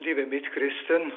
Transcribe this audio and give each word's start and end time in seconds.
liebe 0.00 0.26
Mitchristen, 0.26 1.12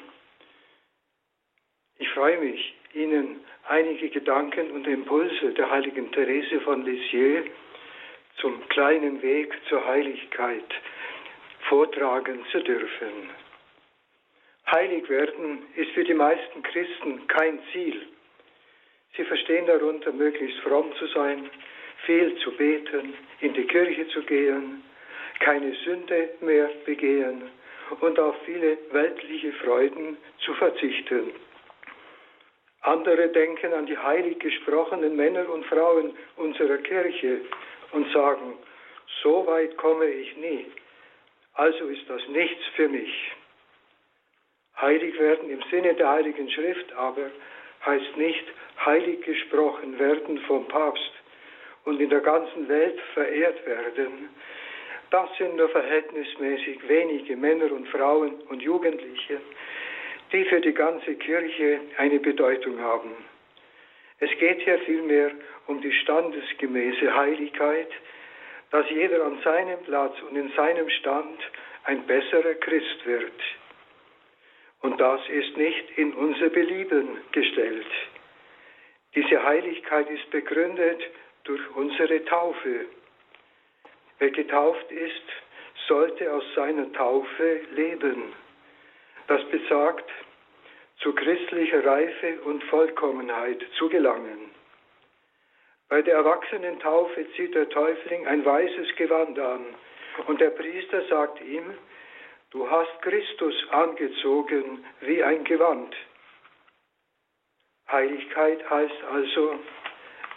ich 1.98 2.08
freue 2.10 2.38
mich, 2.38 2.74
Ihnen 2.94 3.40
einige 3.68 4.08
Gedanken 4.08 4.70
und 4.70 4.86
Impulse 4.86 5.52
der 5.52 5.70
heiligen 5.70 6.10
Therese 6.12 6.60
von 6.62 6.84
Lisieux 6.84 7.44
zum 8.40 8.66
kleinen 8.68 9.22
Weg 9.22 9.54
zur 9.68 9.86
Heiligkeit 9.86 10.64
vortragen 11.68 12.44
zu 12.50 12.60
dürfen. 12.62 13.30
Heilig 14.72 15.08
werden 15.08 15.62
ist 15.76 15.90
für 15.92 16.04
die 16.04 16.14
meisten 16.14 16.62
Christen 16.62 17.26
kein 17.28 17.60
Ziel. 17.72 18.08
Sie 19.16 19.24
verstehen 19.24 19.66
darunter, 19.66 20.12
möglichst 20.12 20.58
fromm 20.60 20.92
zu 20.96 21.06
sein, 21.08 21.50
viel 22.06 22.34
zu 22.38 22.52
beten, 22.52 23.14
in 23.40 23.52
die 23.52 23.66
Kirche 23.66 24.08
zu 24.08 24.22
gehen, 24.22 24.82
keine 25.38 25.74
Sünde 25.84 26.30
mehr 26.40 26.70
begehen 26.86 27.50
und 28.00 28.18
auf 28.18 28.36
viele 28.44 28.78
weltliche 28.92 29.52
Freuden 29.54 30.16
zu 30.44 30.54
verzichten. 30.54 31.32
Andere 32.82 33.28
denken 33.28 33.74
an 33.74 33.86
die 33.86 33.98
heilig 33.98 34.38
gesprochenen 34.38 35.14
Männer 35.16 35.48
und 35.50 35.66
Frauen 35.66 36.16
unserer 36.36 36.78
Kirche 36.78 37.40
und 37.92 38.10
sagen, 38.12 38.54
so 39.22 39.46
weit 39.46 39.76
komme 39.76 40.06
ich 40.06 40.36
nie, 40.36 40.66
also 41.54 41.86
ist 41.86 42.08
das 42.08 42.26
nichts 42.28 42.64
für 42.76 42.88
mich. 42.88 43.32
Heilig 44.80 45.18
werden 45.18 45.50
im 45.50 45.62
Sinne 45.70 45.94
der 45.94 46.08
Heiligen 46.08 46.50
Schrift 46.50 46.92
aber 46.94 47.30
heißt 47.84 48.16
nicht 48.16 48.44
heilig 48.84 49.22
gesprochen 49.22 49.98
werden 49.98 50.38
vom 50.46 50.66
Papst 50.68 51.12
und 51.84 52.00
in 52.00 52.10
der 52.10 52.20
ganzen 52.20 52.68
Welt 52.68 52.98
verehrt 53.14 53.66
werden. 53.66 54.30
Das 55.10 55.28
sind 55.38 55.56
nur 55.56 55.68
verhältnismäßig 55.68 56.88
wenige 56.88 57.36
Männer 57.36 57.72
und 57.72 57.88
Frauen 57.88 58.40
und 58.48 58.62
Jugendliche, 58.62 59.40
die 60.32 60.44
für 60.44 60.60
die 60.60 60.72
ganze 60.72 61.16
Kirche 61.16 61.80
eine 61.96 62.20
Bedeutung 62.20 62.80
haben. 62.80 63.10
Es 64.20 64.30
geht 64.38 64.60
hier 64.62 64.78
vielmehr 64.80 65.32
um 65.66 65.80
die 65.80 65.92
standesgemäße 65.92 67.14
Heiligkeit, 67.14 67.90
dass 68.70 68.88
jeder 68.90 69.24
an 69.24 69.40
seinem 69.42 69.82
Platz 69.82 70.14
und 70.28 70.36
in 70.36 70.52
seinem 70.52 70.88
Stand 70.90 71.40
ein 71.84 72.06
besserer 72.06 72.54
Christ 72.54 73.04
wird. 73.04 73.40
Und 74.82 75.00
das 75.00 75.20
ist 75.28 75.56
nicht 75.56 75.98
in 75.98 76.14
unser 76.14 76.50
Belieben 76.50 77.18
gestellt. 77.32 77.86
Diese 79.14 79.42
Heiligkeit 79.42 80.08
ist 80.08 80.30
begründet 80.30 81.02
durch 81.44 81.60
unsere 81.74 82.24
Taufe. 82.26 82.86
Wer 84.20 84.30
getauft 84.30 84.92
ist, 84.92 85.22
sollte 85.88 86.32
aus 86.32 86.44
seiner 86.54 86.92
Taufe 86.92 87.60
leben. 87.72 88.34
Das 89.26 89.42
besagt, 89.50 90.08
zu 90.98 91.14
christlicher 91.14 91.84
Reife 91.84 92.40
und 92.42 92.62
Vollkommenheit 92.64 93.62
zu 93.78 93.88
gelangen. 93.88 94.50
Bei 95.88 96.02
der 96.02 96.16
Erwachsenentaufe 96.16 97.26
zieht 97.32 97.54
der 97.54 97.70
Täufling 97.70 98.26
ein 98.26 98.44
weißes 98.44 98.94
Gewand 98.96 99.38
an 99.38 99.64
und 100.26 100.38
der 100.38 100.50
Priester 100.50 101.02
sagt 101.08 101.40
ihm, 101.40 101.74
du 102.50 102.70
hast 102.70 103.00
Christus 103.00 103.54
angezogen 103.70 104.84
wie 105.00 105.22
ein 105.22 105.44
Gewand. 105.44 105.96
Heiligkeit 107.90 108.68
heißt 108.68 109.02
also 109.10 109.58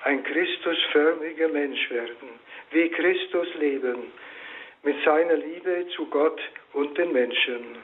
ein 0.06 0.24
Christusförmiger 0.24 1.50
Mensch 1.50 1.90
werden, 1.92 2.40
wie 2.74 2.90
Christus 2.90 3.48
leben, 3.56 4.12
mit 4.84 4.96
seiner 5.04 5.36
Liebe 5.36 5.88
zu 5.96 6.08
Gott 6.08 6.42
und 6.74 6.98
den 6.98 7.12
Menschen. 7.12 7.78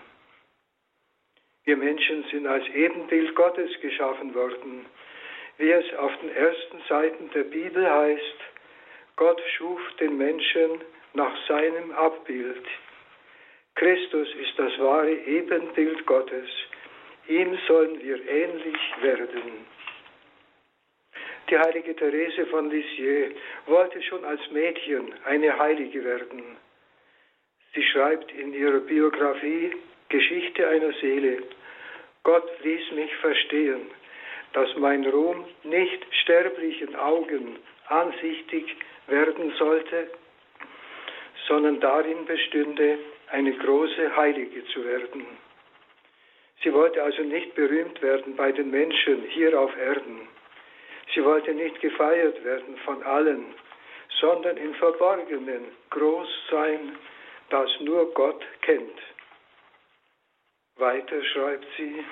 Wir 1.66 1.78
Menschen 1.78 2.23
sind 2.32 2.48
als 2.48 2.68
Ebenbild 2.70 3.36
Gottes 3.36 3.70
geschaffen 3.82 4.34
worden, 4.34 4.86
wie 5.58 5.72
es 5.72 5.94
auf 5.95 6.12
den 6.22 6.36
ersten 6.36 6.82
Seiten 6.88 7.30
der 7.32 7.44
Bibel 7.44 7.89
heißt, 7.89 8.38
Gott 9.17 9.42
schuf 9.58 9.82
den 10.00 10.17
Menschen 10.17 10.82
nach 11.14 11.36
seinem 11.48 11.92
Abbild. 11.92 12.66
Christus 13.76 14.27
ist 14.36 14.58
das 14.58 14.80
wahre 14.80 15.11
Ebenbild 15.11 16.06
Gottes. 16.06 16.50
Ihm 17.27 17.58
sollen 17.67 18.02
wir 18.02 18.27
ähnlich 18.27 18.77
werden. 19.02 19.66
Die 21.49 21.58
heilige 21.58 21.95
Therese 21.95 22.45
von 22.48 22.70
Lisieux 22.70 23.33
wollte 23.65 24.02
schon 24.04 24.23
als 24.23 24.39
Mädchen 24.52 25.14
eine 25.26 25.58
Heilige 25.58 26.04
werden. 26.04 26.58
Sie 27.73 27.83
schreibt 27.83 28.32
in 28.32 28.54
ihrer 28.54 28.80
Biografie 28.80 29.71
Geschichte 30.09 30.67
einer 30.67 30.93
Seele. 31.02 31.42
Gott 32.23 32.48
ließ 32.64 32.92
mich 32.92 33.15
verstehen, 33.15 33.82
dass 34.54 34.76
mein 34.77 35.05
Ruhm 35.08 35.45
nicht 35.64 36.05
sterblichen 36.21 36.95
Augen 36.95 37.58
ansichtig 37.88 38.76
werden 39.08 39.52
sollte, 39.58 40.11
sondern 41.48 41.80
darin 41.80 42.26
bestünde, 42.26 42.99
eine 43.32 43.54
große 43.54 44.15
Heilige 44.15 44.65
zu 44.67 44.86
werden. 44.86 45.26
Sie 46.61 46.73
wollte 46.73 47.02
also 47.02 47.23
nicht 47.23 47.55
berühmt 47.55 47.99
werden 48.04 48.36
bei 48.36 48.52
den 48.52 48.70
Menschen 48.70 49.23
hier 49.30 49.59
auf 49.59 49.76
Erden. 49.77 50.27
Sie 51.14 51.23
wollte 51.23 51.53
nicht 51.53 51.80
gefeiert 51.81 52.43
werden 52.43 52.77
von 52.86 53.02
allen, 53.03 53.55
sondern 54.20 54.58
im 54.58 54.73
Verborgenen 54.75 55.65
groß 55.89 56.27
sein, 56.52 56.97
das 57.49 57.70
nur 57.80 58.14
Gott 58.14 58.43
kennt. 58.61 58.99
Weiter 60.77 61.23
schreibt 61.23 61.65
sie, 61.77 62.03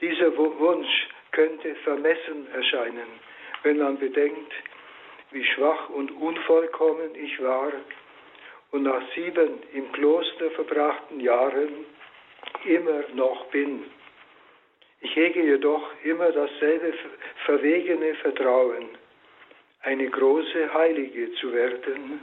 dieser 0.00 0.36
Wunsch 0.36 1.08
könnte 1.32 1.74
vermessen 1.76 2.48
erscheinen, 2.52 3.08
wenn 3.62 3.78
man 3.78 3.98
bedenkt, 3.98 4.52
wie 5.30 5.44
schwach 5.44 5.88
und 5.90 6.10
unvollkommen 6.12 7.14
ich 7.14 7.42
war 7.42 7.72
und 8.72 8.82
nach 8.82 9.02
sieben 9.14 9.62
im 9.72 9.92
Kloster 9.92 10.50
verbrachten 10.52 11.20
Jahren 11.20 11.86
immer 12.64 13.02
noch 13.14 13.46
bin. 13.46 13.84
Ich 15.00 15.14
hege 15.14 15.42
jedoch 15.42 15.82
immer 16.04 16.32
dasselbe 16.32 16.92
verwegene 17.46 18.14
Vertrauen, 18.16 18.88
eine 19.82 20.08
große 20.10 20.74
Heilige 20.74 21.32
zu 21.34 21.52
werden, 21.52 22.20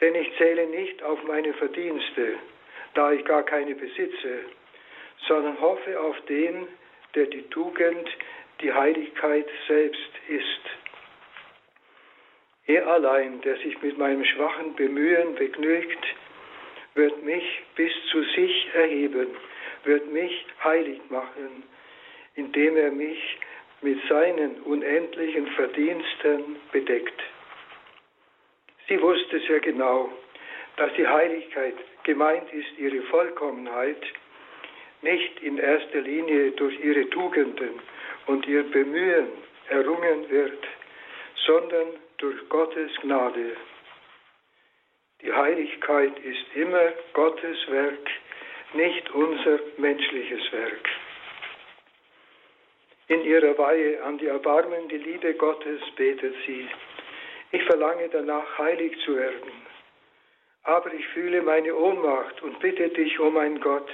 denn 0.00 0.14
ich 0.14 0.36
zähle 0.38 0.66
nicht 0.66 1.02
auf 1.02 1.22
meine 1.24 1.52
Verdienste, 1.54 2.38
da 2.94 3.12
ich 3.12 3.24
gar 3.24 3.44
keine 3.44 3.74
besitze, 3.74 4.40
sondern 5.28 5.60
hoffe 5.60 6.00
auf 6.00 6.18
den, 6.22 6.66
der 7.14 7.26
die 7.26 7.42
Tugend, 7.50 8.08
die 8.60 8.72
Heiligkeit 8.72 9.48
selbst 9.68 10.10
ist. 10.28 10.62
Er 12.66 12.86
allein, 12.86 13.40
der 13.42 13.56
sich 13.56 13.80
mit 13.82 13.98
meinem 13.98 14.24
schwachen 14.24 14.74
Bemühen 14.74 15.34
begnügt, 15.34 16.04
wird 16.94 17.22
mich 17.22 17.62
bis 17.76 17.92
zu 18.10 18.22
sich 18.22 18.68
erheben, 18.74 19.28
wird 19.84 20.10
mich 20.12 20.46
heilig 20.64 21.00
machen, 21.10 21.64
indem 22.34 22.76
er 22.76 22.90
mich 22.90 23.38
mit 23.82 23.98
seinen 24.08 24.62
unendlichen 24.62 25.46
Verdiensten 25.48 26.56
bedeckt. 26.70 27.20
Sie 28.88 29.00
wusste 29.00 29.40
sehr 29.40 29.60
genau, 29.60 30.10
dass 30.76 30.92
die 30.94 31.06
Heiligkeit 31.06 31.74
gemeint 32.04 32.52
ist 32.52 32.78
ihre 32.78 33.02
Vollkommenheit, 33.02 34.02
nicht 35.02 35.42
in 35.42 35.58
erster 35.58 36.00
Linie 36.00 36.52
durch 36.52 36.78
ihre 36.80 37.08
Tugenden 37.10 37.80
und 38.26 38.46
ihr 38.46 38.62
Bemühen 38.62 39.28
errungen 39.68 40.30
wird, 40.30 40.64
sondern 41.46 41.88
durch 42.18 42.48
Gottes 42.48 42.90
Gnade. 43.02 43.56
Die 45.22 45.32
Heiligkeit 45.32 46.18
ist 46.20 46.44
immer 46.54 46.92
Gottes 47.12 47.56
Werk, 47.68 48.10
nicht 48.74 49.10
unser 49.10 49.58
menschliches 49.76 50.52
Werk. 50.52 50.88
In 53.08 53.24
ihrer 53.24 53.56
Weihe 53.58 54.02
an 54.02 54.18
die 54.18 54.26
erbarmende 54.26 54.96
Liebe 54.96 55.34
Gottes 55.34 55.80
betet 55.96 56.34
sie, 56.46 56.68
ich 57.50 57.62
verlange 57.64 58.08
danach, 58.08 58.58
heilig 58.58 58.98
zu 59.04 59.16
werden. 59.16 59.52
Aber 60.64 60.92
ich 60.94 61.06
fühle 61.08 61.42
meine 61.42 61.74
Ohnmacht 61.74 62.42
und 62.42 62.58
bitte 62.60 62.88
dich, 62.88 63.18
o 63.20 63.26
oh 63.26 63.30
mein 63.30 63.60
Gott, 63.60 63.90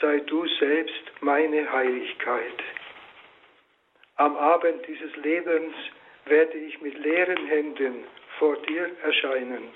sei 0.00 0.18
du 0.20 0.46
selbst 0.58 1.12
meine 1.20 1.70
Heiligkeit. 1.70 2.62
Am 4.16 4.36
Abend 4.36 4.86
dieses 4.88 5.14
Lebens 5.16 5.74
werde 6.24 6.56
ich 6.58 6.80
mit 6.80 6.98
leeren 6.98 7.46
Händen 7.46 8.04
vor 8.38 8.56
dir 8.62 8.90
erscheinen. 9.02 9.68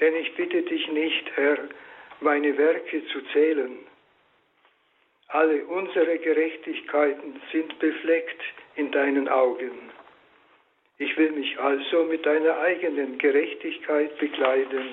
Denn 0.00 0.16
ich 0.16 0.34
bitte 0.34 0.62
dich 0.62 0.88
nicht, 0.88 1.36
Herr, 1.36 1.58
meine 2.20 2.56
Werke 2.58 3.06
zu 3.06 3.20
zählen. 3.32 3.78
Alle 5.32 5.64
unsere 5.64 6.18
Gerechtigkeiten 6.18 7.40
sind 7.50 7.78
befleckt 7.78 8.42
in 8.76 8.92
deinen 8.92 9.30
Augen. 9.30 9.90
Ich 10.98 11.16
will 11.16 11.32
mich 11.32 11.58
also 11.58 12.04
mit 12.04 12.26
deiner 12.26 12.58
eigenen 12.58 13.16
Gerechtigkeit 13.16 14.16
bekleiden 14.18 14.90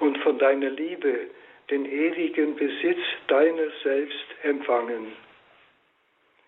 und 0.00 0.18
von 0.18 0.38
deiner 0.38 0.68
Liebe 0.68 1.30
den 1.70 1.86
ewigen 1.86 2.54
Besitz 2.56 3.00
deiner 3.28 3.70
selbst 3.82 4.26
empfangen. 4.42 5.12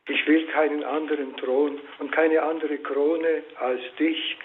Ich 0.09 0.27
will 0.27 0.47
keinen 0.49 0.85
anderen 0.85 1.35
Thron 1.39 1.81
und 2.01 2.13
keine 2.13 2.43
andere 2.43 2.77
Krone 2.79 3.45
als 3.61 3.81
dich, 3.99 4.37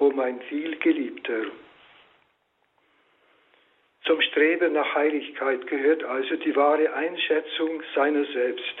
o 0.00 0.10
mein 0.10 0.38
vielgeliebter. 0.42 1.46
Zum 4.04 4.20
Streben 4.20 4.74
nach 4.74 4.94
Heiligkeit 4.94 5.66
gehört 5.66 6.04
also 6.04 6.36
die 6.36 6.54
wahre 6.54 6.92
Einschätzung 6.92 7.82
seiner 7.94 8.24
selbst. 8.26 8.74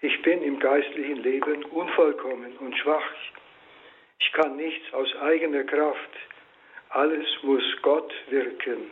Ich 0.00 0.22
bin 0.22 0.42
im 0.42 0.58
geistlichen 0.58 1.22
Leben 1.22 1.64
unvollkommen 1.66 2.56
und 2.58 2.76
schwach. 2.78 3.14
Ich 4.18 4.32
kann 4.32 4.56
nichts 4.56 4.92
aus 4.92 5.14
eigener 5.22 5.62
Kraft. 5.62 6.10
Alles 6.88 7.26
muss 7.42 7.62
Gott 7.82 8.12
wirken. 8.28 8.90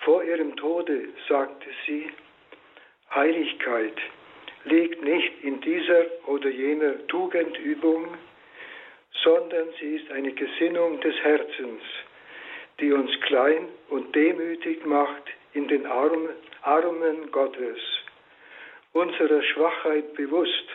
Vor 0.00 0.24
ihrem 0.24 0.56
Tode 0.56 1.08
sagte 1.28 1.68
sie, 1.86 2.10
Heiligkeit 3.14 3.96
liegt 4.64 5.04
nicht 5.04 5.44
in 5.44 5.60
dieser 5.60 6.06
oder 6.26 6.48
jener 6.48 7.06
Tugendübung, 7.06 8.18
sondern 9.22 9.68
sie 9.78 9.96
ist 9.96 10.10
eine 10.10 10.32
Gesinnung 10.32 11.00
des 11.00 11.14
Herzens, 11.22 11.82
die 12.80 12.92
uns 12.92 13.10
klein 13.22 13.68
und 13.88 14.14
demütig 14.14 14.84
macht 14.84 15.24
in 15.52 15.68
den 15.68 15.86
Armen 15.86 17.30
Gottes, 17.30 17.78
unserer 18.92 19.42
Schwachheit 19.42 20.14
bewusst 20.14 20.68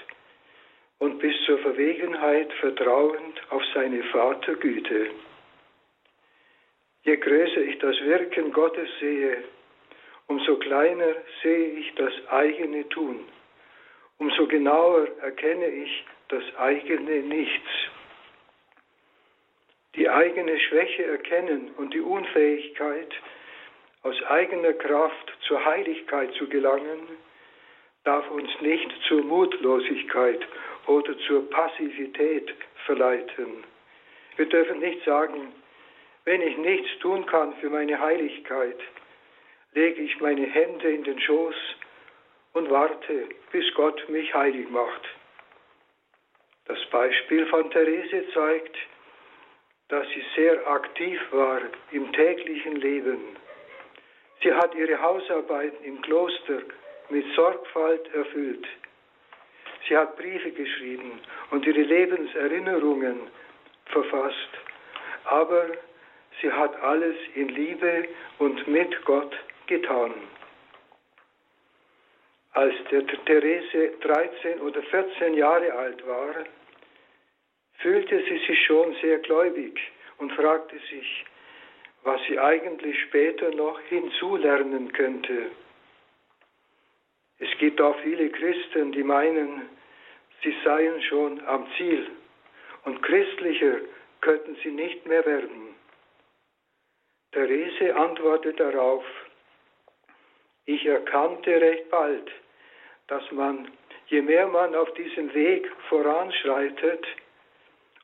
und 1.00 1.20
bis 1.20 1.36
zur 1.46 1.58
Verwegenheit 1.60 2.52
vertrauend 2.54 3.42
auf 3.50 3.64
seine 3.74 4.04
Vatergüte. 4.04 5.10
Je 7.04 7.16
größer 7.16 7.62
ich 7.62 7.80
das 7.80 8.00
Wirken 8.02 8.52
Gottes 8.52 8.90
sehe, 9.00 9.44
umso 10.28 10.58
kleiner 10.58 11.16
sehe 11.42 11.72
ich 11.80 11.96
das 11.96 12.14
eigene 12.30 12.88
Tun, 12.90 13.26
umso 14.18 14.48
genauer 14.48 15.08
erkenne 15.22 15.68
ich 15.68 16.06
das 16.28 16.44
eigene 16.58 17.22
Nichts. 17.22 17.70
Die 19.96 20.10
eigene 20.10 20.60
Schwäche 20.60 21.06
erkennen 21.06 21.72
und 21.78 21.94
die 21.94 22.02
Unfähigkeit, 22.02 23.14
aus 24.04 24.22
eigener 24.24 24.74
Kraft 24.74 25.34
zur 25.42 25.64
Heiligkeit 25.66 26.34
zu 26.36 26.48
gelangen, 26.48 27.08
darf 28.04 28.30
uns 28.32 28.50
nicht 28.62 28.90
zur 29.08 29.24
Mutlosigkeit 29.24 30.42
oder 30.88 31.18
zur 31.28 31.50
Passivität 31.50 32.54
verleiten. 32.86 33.64
Wir 34.38 34.46
dürfen 34.46 34.80
nicht 34.80 35.04
sagen, 35.04 35.52
wenn 36.26 36.42
ich 36.42 36.58
nichts 36.58 36.90
tun 37.00 37.26
kann 37.26 37.54
für 37.56 37.70
meine 37.70 38.00
Heiligkeit, 38.00 38.80
lege 39.74 40.02
ich 40.02 40.20
meine 40.22 40.46
Hände 40.46 40.90
in 40.92 41.04
den 41.04 41.20
Schoß 41.20 41.56
und 42.54 42.70
warte, 42.70 43.28
bis 43.52 43.66
Gott 43.74 44.08
mich 44.10 44.34
heilig 44.34 44.70
macht. 44.70 45.02
Das 46.66 46.80
Beispiel 46.92 47.46
von 47.48 47.70
Therese 47.72 48.24
zeigt, 48.34 48.78
dass 49.90 50.08
sie 50.10 50.24
sehr 50.36 50.66
aktiv 50.68 51.20
war 51.32 51.62
im 51.92 52.12
täglichen 52.14 52.76
Leben. 52.78 53.36
Sie 54.42 54.54
hat 54.54 54.74
ihre 54.76 55.02
Hausarbeiten 55.02 55.84
im 55.84 56.02
Kloster 56.02 56.62
mit 57.10 57.26
Sorgfalt 57.36 58.14
erfüllt. 58.14 58.66
Sie 59.88 59.98
hat 59.98 60.16
Briefe 60.18 60.52
geschrieben 60.52 61.20
und 61.52 61.66
ihre 61.66 61.82
Lebenserinnerungen 61.82 63.22
verfasst. 63.88 64.50
Aber 65.26 65.66
sie 66.42 66.52
hat 66.52 66.82
alles 66.84 67.16
in 67.36 67.50
Liebe 67.50 68.08
und 68.38 68.68
mit 68.68 69.04
Gott 69.06 69.36
getan. 69.68 70.14
Als 72.54 72.76
der 72.92 73.06
Therese 73.26 73.94
13 74.02 74.60
oder 74.62 74.82
14 74.84 75.34
Jahre 75.34 75.74
alt 75.74 76.06
war, 76.08 76.36
fühlte 77.80 78.24
sie 78.24 78.38
sich 78.46 78.66
schon 78.66 78.96
sehr 79.02 79.20
gläubig 79.20 79.80
und 80.18 80.32
fragte 80.34 80.78
sich, 80.90 81.26
was 82.04 82.22
sie 82.28 82.40
eigentlich 82.40 83.00
später 83.02 83.52
noch 83.52 83.80
hinzulernen 83.82 84.92
könnte. 84.94 85.52
Es 87.40 87.50
gibt 87.58 87.80
auch 87.82 87.98
viele 88.02 88.30
Christen, 88.30 88.92
die 88.92 89.04
meinen, 89.04 89.70
sie 90.44 90.56
seien 90.64 91.02
schon 91.04 91.46
am 91.46 91.68
Ziel 91.78 92.08
und 92.86 93.02
christlicher 93.02 93.80
könnten 94.22 94.58
sie 94.64 94.72
nicht 94.72 95.06
mehr 95.06 95.26
werden. 95.26 95.76
Therese 97.32 97.96
antwortet 97.96 98.60
darauf, 98.60 99.06
ich 100.66 100.86
erkannte 100.86 101.62
recht 101.62 101.90
bald, 101.90 102.30
dass 103.08 103.24
man, 103.32 103.72
je 104.08 104.22
mehr 104.22 104.48
man 104.48 104.76
auf 104.76 104.94
diesem 104.94 105.34
Weg 105.34 105.70
voranschreitet, 105.88 107.06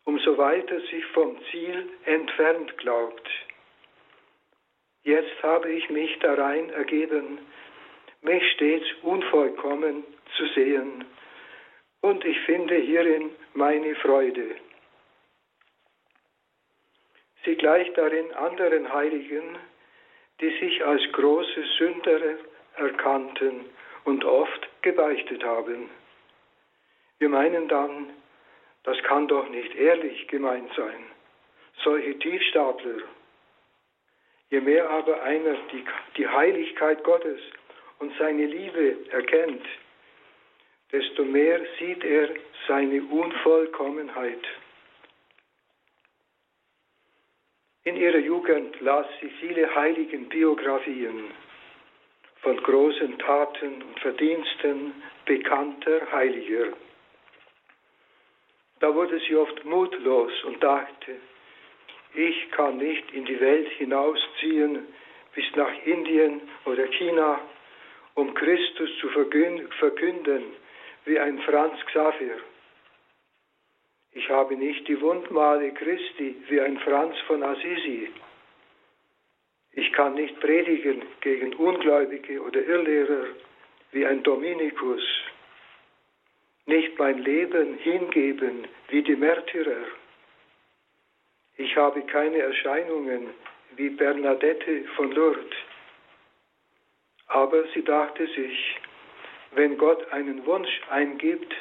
umso 0.05 0.37
weiter 0.37 0.79
sich 0.81 1.05
vom 1.07 1.37
Ziel 1.51 1.89
entfernt 2.05 2.77
glaubt. 2.77 3.29
Jetzt 5.03 5.43
habe 5.43 5.71
ich 5.71 5.89
mich 5.89 6.17
darein 6.19 6.69
ergeben, 6.71 7.39
mich 8.21 8.43
stets 8.53 8.85
unvollkommen 9.03 10.03
zu 10.37 10.47
sehen, 10.47 11.05
und 12.01 12.23
ich 12.23 12.39
finde 12.41 12.75
hierin 12.75 13.31
meine 13.53 13.95
Freude. 13.95 14.55
Sie 17.43 17.55
gleicht 17.55 17.97
darin 17.97 18.31
anderen 18.33 18.91
Heiligen, 18.93 19.57
die 20.39 20.49
sich 20.59 20.85
als 20.85 21.01
große 21.13 21.63
Sünder 21.77 22.19
erkannten 22.75 23.65
und 24.03 24.23
oft 24.23 24.67
gebeichtet 24.81 25.43
haben. 25.43 25.89
Wir 27.17 27.29
meinen 27.29 27.67
dann, 27.67 28.09
das 28.85 28.97
kann 29.03 29.27
doch 29.27 29.49
nicht 29.49 29.75
ehrlich 29.75 30.27
gemeint 30.27 30.71
sein. 30.75 31.05
Solche 31.83 32.17
Tiefstapler. 32.19 33.01
Je 34.49 34.61
mehr 34.61 34.89
aber 34.89 35.21
einer 35.23 35.55
die, 35.71 35.83
die 36.17 36.27
Heiligkeit 36.27 37.03
Gottes 37.03 37.41
und 37.99 38.13
seine 38.17 38.45
Liebe 38.45 38.95
erkennt, 39.11 39.65
desto 40.91 41.23
mehr 41.23 41.59
sieht 41.79 42.03
er 42.03 42.29
seine 42.67 43.01
Unvollkommenheit. 43.03 44.43
In 47.83 47.97
ihrer 47.97 48.19
Jugend 48.19 48.79
las 48.81 49.07
sie 49.19 49.29
viele 49.41 49.73
heiligen 49.75 50.29
Biografien 50.29 51.31
von 52.41 52.57
großen 52.57 53.17
Taten 53.19 53.81
und 53.81 53.99
Verdiensten 53.99 54.93
bekannter 55.25 56.11
Heiliger. 56.11 56.73
Da 58.85 58.93
wurde 58.93 59.19
sie 59.27 59.35
oft 59.35 59.65
mutlos 59.65 60.31
und 60.43 60.61
dachte, 60.61 61.15
ich 62.13 62.51
kann 62.51 62.77
nicht 62.77 63.11
in 63.13 63.25
die 63.25 63.39
Welt 63.39 63.67
hinausziehen 63.79 64.85
bis 65.33 65.45
nach 65.55 65.73
Indien 65.85 66.39
oder 66.65 66.85
China, 66.89 67.41
um 68.13 68.31
Christus 68.35 68.91
zu 68.99 69.09
verkünden 69.09 70.43
wie 71.05 71.17
ein 71.17 71.39
Franz 71.39 71.83
Xaver. 71.87 72.37
Ich 74.11 74.29
habe 74.29 74.55
nicht 74.55 74.87
die 74.87 75.01
Wundmale 75.01 75.71
Christi 75.71 76.35
wie 76.47 76.61
ein 76.61 76.77
Franz 76.77 77.17
von 77.25 77.41
Assisi. 77.41 78.11
Ich 79.71 79.91
kann 79.93 80.13
nicht 80.13 80.39
predigen 80.41 81.01
gegen 81.21 81.55
Ungläubige 81.55 82.39
oder 82.39 82.61
Irrlehrer 82.61 83.29
wie 83.93 84.05
ein 84.05 84.21
Dominikus. 84.21 85.01
Nicht 86.67 86.97
mein 86.97 87.19
Leben 87.19 87.77
hingeben 87.77 88.67
wie 88.89 89.03
die 89.03 89.15
Märtyrer. 89.15 89.85
Ich 91.57 91.75
habe 91.77 92.01
keine 92.01 92.39
Erscheinungen 92.39 93.29
wie 93.75 93.89
Bernadette 93.89 94.83
von 94.95 95.11
Lourdes. 95.11 95.55
Aber 97.27 97.63
sie 97.73 97.83
dachte 97.83 98.25
sich, 98.27 98.79
wenn 99.51 99.77
Gott 99.77 100.11
einen 100.11 100.45
Wunsch 100.45 100.81
eingibt, 100.89 101.53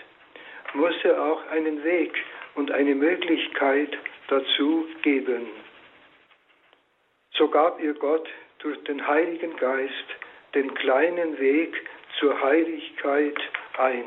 muss 0.75 0.95
er 1.05 1.23
auch 1.23 1.47
einen 1.49 1.85
Weg 1.85 2.13
und 2.55 2.71
eine 2.71 2.95
Möglichkeit 2.95 3.97
dazu 4.29 4.87
geben. 5.03 5.49
So 7.37 7.49
gab 7.49 7.81
ihr 7.81 7.95
Gott 7.95 8.29
durch 8.59 8.83
den 8.85 9.07
Heiligen 9.07 9.57
Geist 9.57 10.07
den 10.55 10.73
kleinen 10.75 11.39
Weg 11.39 11.75
zur 12.19 12.41
Heiligkeit 12.41 13.39
ein, 13.77 14.05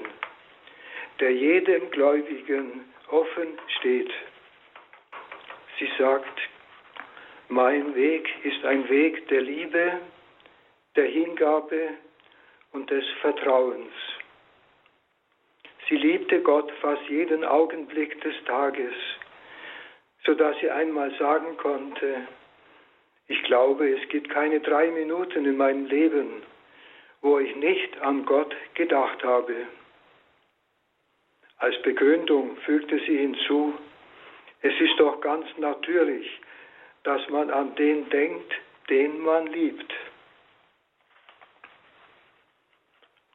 der 1.19 1.33
jedem 1.33 1.89
Gläubigen 1.91 2.85
offen 3.09 3.59
steht. 3.79 4.11
Sie 5.79 5.89
sagt, 5.97 6.39
mein 7.49 7.95
Weg 7.95 8.29
ist 8.43 8.63
ein 8.65 8.89
Weg 8.89 9.27
der 9.29 9.41
Liebe, 9.41 9.99
der 10.95 11.05
Hingabe 11.05 11.89
und 12.73 12.89
des 12.89 13.05
Vertrauens. 13.21 13.93
Sie 15.87 15.95
liebte 15.95 16.41
Gott 16.41 16.69
fast 16.81 17.07
jeden 17.07 17.45
Augenblick 17.45 18.19
des 18.21 18.35
Tages, 18.45 18.93
so 20.25 20.33
dass 20.33 20.57
sie 20.59 20.69
einmal 20.69 21.11
sagen 21.17 21.55
konnte, 21.57 22.27
Ich 23.29 23.43
glaube, 23.43 23.89
es 23.89 24.07
gibt 24.09 24.29
keine 24.29 24.61
drei 24.61 24.89
Minuten 24.89 25.45
in 25.45 25.57
meinem 25.57 25.85
Leben, 25.85 26.43
wo 27.21 27.39
ich 27.39 27.53
nicht 27.57 27.99
an 28.01 28.25
Gott 28.25 28.55
gedacht 28.73 29.21
habe. 29.23 29.67
Als 31.59 31.81
Begründung 31.81 32.55
fügte 32.57 32.99
sie 32.99 33.17
hinzu, 33.17 33.73
es 34.61 34.79
ist 34.79 34.99
doch 34.99 35.21
ganz 35.21 35.45
natürlich, 35.57 36.29
dass 37.03 37.27
man 37.29 37.49
an 37.49 37.75
den 37.75 38.09
denkt, 38.09 38.53
den 38.89 39.19
man 39.19 39.47
liebt. 39.47 39.93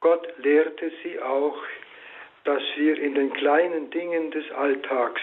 Gott 0.01 0.27
lehrte 0.39 0.93
sie 1.03 1.21
auch, 1.21 1.57
dass 2.45 2.63
wir 2.77 2.99
in 2.99 3.15
den 3.15 3.33
kleinen 3.33 3.91
Dingen 3.91 4.31
des 4.31 4.51
Alltags 4.53 5.21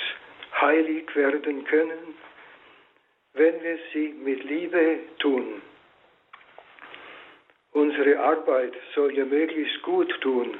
heilig 0.59 1.13
werden 1.15 1.65
können, 1.65 2.15
wenn 3.33 3.61
wir 3.61 3.77
sie 3.93 4.09
mit 4.23 4.43
Liebe 4.43 4.99
tun. 5.19 5.61
Unsere 7.71 8.19
Arbeit 8.19 8.73
soll 8.95 9.15
ja 9.17 9.25
möglichst 9.25 9.81
gut 9.83 10.09
tun 10.21 10.57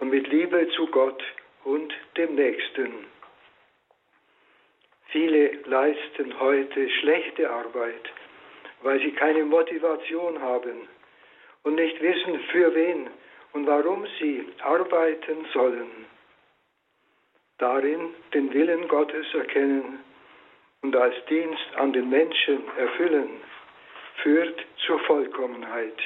und 0.00 0.10
mit 0.10 0.28
Liebe 0.28 0.68
zu 0.70 0.86
Gott 0.86 1.22
und 1.68 1.92
dem 2.16 2.34
Nächsten. 2.34 3.06
Viele 5.08 5.52
leisten 5.64 6.40
heute 6.40 6.88
schlechte 7.00 7.50
Arbeit, 7.50 8.04
weil 8.82 8.98
sie 9.00 9.12
keine 9.12 9.44
Motivation 9.44 10.40
haben 10.40 10.88
und 11.64 11.74
nicht 11.74 12.00
wissen, 12.00 12.40
für 12.52 12.74
wen 12.74 13.10
und 13.52 13.66
warum 13.66 14.06
sie 14.18 14.46
arbeiten 14.60 15.44
sollen. 15.52 15.90
Darin 17.58 18.14
den 18.32 18.52
Willen 18.54 18.88
Gottes 18.88 19.26
erkennen 19.34 20.00
und 20.80 20.96
als 20.96 21.16
Dienst 21.26 21.68
an 21.76 21.92
den 21.92 22.08
Menschen 22.08 22.62
erfüllen, 22.78 23.28
führt 24.22 24.58
zur 24.86 25.00
Vollkommenheit. 25.00 26.00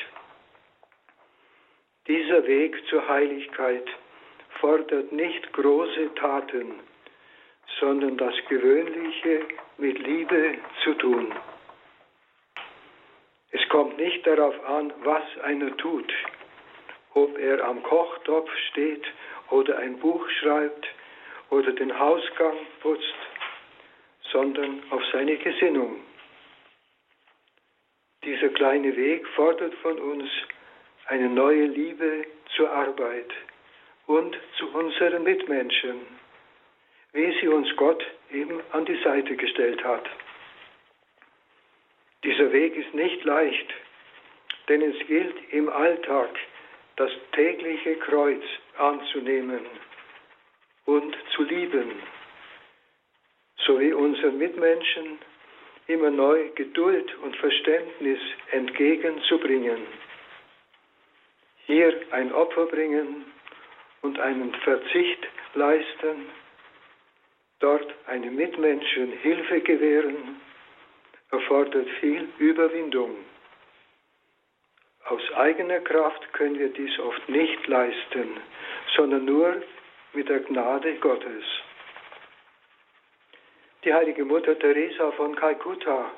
Dieser 2.09 2.45
Weg 2.49 2.75
zur 2.89 3.07
Heiligkeit 3.07 3.87
fordert 4.63 5.11
nicht 5.11 5.53
große 5.55 6.15
Taten, 6.15 6.79
sondern 7.81 8.17
das 8.17 8.35
Gewöhnliche 8.49 9.41
mit 9.77 9.99
Liebe 9.99 10.55
zu 10.85 10.95
tun. 10.95 11.35
Es 13.51 13.69
kommt 13.71 13.99
nicht 13.99 14.25
darauf 14.25 14.55
an, 14.65 14.93
was 15.03 15.25
einer 15.43 15.77
tut, 15.79 16.11
ob 17.15 17.37
er 17.39 17.65
am 17.65 17.83
Kochtopf 17.83 18.49
steht 18.71 19.05
oder 19.51 19.79
ein 19.79 19.99
Buch 19.99 20.25
schreibt 20.41 20.87
oder 21.51 21.73
den 21.73 21.99
Hausgang 21.99 22.57
putzt, 22.83 23.21
sondern 24.31 24.81
auf 24.91 25.03
seine 25.11 25.39
Gesinnung. 25.39 25.97
Dieser 28.25 28.51
kleine 28.51 28.95
Weg 28.97 29.27
fordert 29.35 29.75
von 29.83 29.99
uns 29.99 30.31
eine 31.09 31.29
neue 31.29 31.67
Liebe 31.67 32.27
zur 32.55 32.71
Arbeit 32.71 33.33
und 34.13 34.37
zu 34.59 34.69
unseren 34.75 35.23
Mitmenschen, 35.23 36.01
wie 37.15 37.33
sie 37.41 37.49
uns 37.49 37.75
Gott 37.77 38.05
eben 38.31 38.61
an 38.73 38.85
die 38.85 39.01
Seite 39.03 39.37
gestellt 39.37 39.83
hat. 39.83 40.05
Dieser 42.23 42.53
Weg 42.53 42.77
ist 42.77 42.93
nicht 42.93 43.25
leicht, 43.25 43.69
denn 44.69 44.83
es 44.83 45.07
gilt 45.07 45.35
im 45.53 45.71
Alltag 45.71 46.29
das 46.97 47.11
tägliche 47.33 47.97
Kreuz 47.97 48.43
anzunehmen 48.77 49.65
und 50.85 51.17
zu 51.35 51.45
lieben, 51.45 51.93
sowie 53.65 53.95
unseren 53.95 54.37
Mitmenschen 54.37 55.19
immer 55.87 56.11
neu 56.11 56.51
Geduld 56.55 57.17
und 57.23 57.35
Verständnis 57.39 58.21
entgegenzubringen. 58.51 59.87
Hier 61.65 61.99
ein 62.11 62.31
Opfer 62.35 62.67
bringen 62.67 63.25
und 64.03 64.19
einen 64.19 64.55
Verzicht 64.57 65.27
leisten, 65.55 66.27
dort 67.61 67.95
einem 68.07 68.35
Mitmenschen 68.35 69.13
Hilfe 69.13 69.61
gewähren, 69.61 70.41
erfordert 71.31 71.89
viel 72.01 72.29
Überwindung. 72.39 73.17
Aus 75.07 75.23
eigener 75.35 75.81
Kraft 75.81 76.33
können 76.33 76.59
wir 76.59 76.69
dies 76.69 76.99
oft 76.99 77.29
nicht 77.29 77.67
leisten, 77.67 78.41
sondern 78.95 79.25
nur 79.25 79.63
mit 80.13 80.29
der 80.29 80.41
Gnade 80.41 80.95
Gottes. 80.97 81.45
Die 83.85 83.93
heilige 83.93 84.25
Mutter 84.25 84.57
Teresa 84.59 85.11
von 85.13 85.35
Kalkutta, 85.35 86.13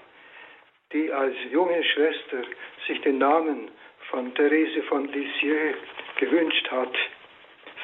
die 0.93 1.11
als 1.11 1.35
junge 1.50 1.83
Schwester 1.83 2.43
sich 2.87 3.00
den 3.00 3.19
Namen 3.19 3.71
von 4.11 4.35
Therese 4.35 4.83
von 4.83 5.09
Lisieux 5.09 5.76
gewünscht 6.17 6.71
hat, 6.71 6.95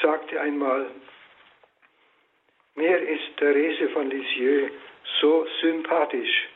sagte 0.03 0.41
einmal, 0.41 0.91
mir 2.75 2.99
ist 2.99 3.37
Therese 3.37 3.89
von 3.91 4.11
Lisieux 4.11 4.71
so 5.21 5.47
sympathisch, 5.61 6.49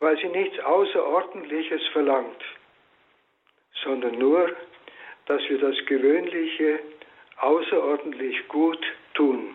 weil 0.00 0.16
sie 0.18 0.28
nichts 0.28 0.58
Außerordentliches 0.60 1.86
verlangt 1.88 2.44
sondern 3.82 4.18
nur, 4.18 4.54
dass 5.26 5.42
wir 5.48 5.58
das 5.58 5.76
Gewöhnliche 5.86 6.80
außerordentlich 7.38 8.48
gut 8.48 8.84
tun. 9.14 9.54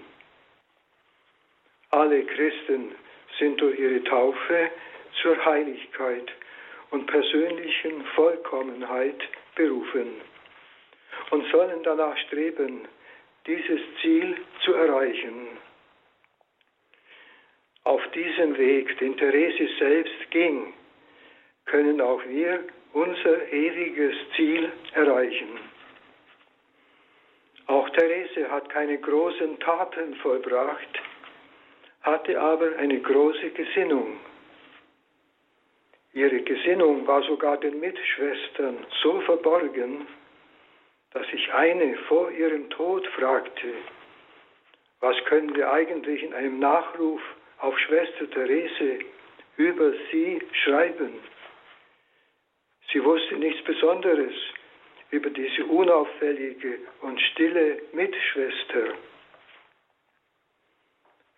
Alle 1.92 2.24
Christen 2.26 2.96
sind 3.40 3.60
durch 3.60 3.78
ihre 3.78 4.04
Taufe 4.04 4.72
zur 5.22 5.46
Heiligkeit 5.46 6.32
und 6.92 7.06
persönlichen 7.08 8.06
Vollkommenheit 8.16 9.22
berufen 9.56 10.22
und 11.32 11.50
sollen 11.52 11.84
danach 11.84 12.18
streben, 12.20 12.88
dieses 13.46 13.82
Ziel 14.02 14.38
zu 14.64 14.74
erreichen. 14.74 15.48
Auf 17.84 18.02
diesem 18.12 18.58
Weg, 18.58 18.98
den 19.00 19.18
Therese 19.18 19.68
selbst 19.78 20.32
ging, 20.32 20.74
können 21.66 22.00
auch 22.00 22.24
wir 22.26 22.64
unser 22.94 23.52
ewiges 23.52 24.16
Ziel 24.36 24.72
erreichen. 24.94 25.60
Auch 27.68 27.90
Therese 27.92 28.50
hat 28.50 28.70
keine 28.70 28.98
großen 28.98 29.60
Taten 29.60 30.16
vollbracht, 30.16 31.02
hatte 32.02 32.40
aber 32.40 32.76
eine 32.78 33.00
große 33.00 33.50
Gesinnung. 33.52 34.18
Ihre 36.14 36.42
Gesinnung 36.42 37.08
war 37.08 37.24
sogar 37.24 37.58
den 37.58 37.80
Mitschwestern 37.80 38.86
so 39.02 39.20
verborgen, 39.22 40.06
dass 41.14 41.28
sich 41.28 41.54
eine 41.54 41.96
vor 42.08 42.32
ihrem 42.32 42.70
Tod 42.72 43.06
fragte, 43.08 43.74
was 45.00 45.16
können 45.26 45.56
wir 45.56 45.72
eigentlich 45.72 46.24
in 46.24 46.34
einem 46.34 46.60
Nachruf 46.60 47.22
auf 47.60 47.78
Schwester 47.80 48.30
Therese 48.32 49.00
über 49.58 49.92
sie 50.12 50.42
schreiben? 50.64 51.20
Sie 52.92 53.04
wusste 53.04 53.36
nichts 53.36 53.64
Besonderes 53.64 54.34
über 55.12 55.30
diese 55.30 55.66
unauffällige 55.66 56.80
und 57.02 57.20
stille 57.22 57.82
Mitschwester. 57.92 58.94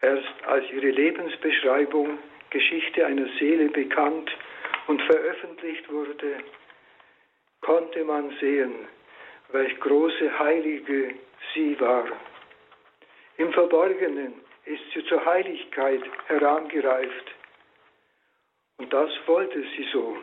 Erst 0.01 0.43
als 0.45 0.69
ihre 0.71 0.91
Lebensbeschreibung 0.91 2.19
Geschichte 2.51 3.05
einer 3.05 3.27
Seele 3.39 3.69
bekannt 3.69 4.29
und 4.87 5.01
veröffentlicht 5.01 5.91
wurde, 5.91 6.37
konnte 7.61 8.03
man 8.05 8.29
sehen, 8.39 8.87
welch 9.55 9.79
große 9.79 10.37
Heilige 10.37 11.15
sie 11.53 11.79
war. 11.79 12.05
Im 13.37 13.53
Verborgenen 13.53 14.33
ist 14.65 14.83
sie 14.93 15.03
zur 15.05 15.25
Heiligkeit 15.25 16.03
herangereift. 16.27 17.27
Und 18.77 18.91
das 18.91 19.09
wollte 19.25 19.61
sie 19.75 19.87
so. 19.93 20.17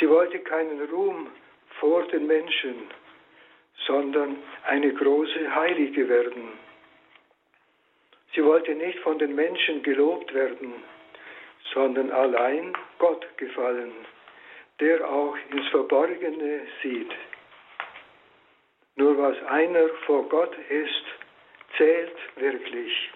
Sie 0.00 0.08
wollte 0.08 0.38
keinen 0.38 0.80
Ruhm 0.90 1.28
vor 1.78 2.04
den 2.04 2.26
Menschen, 2.26 2.88
sondern 3.86 4.38
eine 4.64 4.94
große 4.94 5.54
Heilige 5.54 6.08
werden. 6.08 6.48
Sie 8.34 8.42
wollte 8.42 8.74
nicht 8.74 8.98
von 9.00 9.18
den 9.18 9.34
Menschen 9.34 9.82
gelobt 9.82 10.32
werden, 10.32 10.72
sondern 11.74 12.10
allein 12.10 12.72
Gott 12.98 13.26
gefallen, 13.36 13.92
der 14.80 15.06
auch 15.06 15.36
ins 15.50 15.68
Verborgene 15.68 16.62
sieht. 16.82 17.12
Nur 18.96 19.16
was 19.18 19.42
einer 19.44 19.88
vor 20.06 20.28
Gott 20.28 20.54
ist, 20.68 21.04
zählt 21.76 22.16
wirklich. 22.36 23.10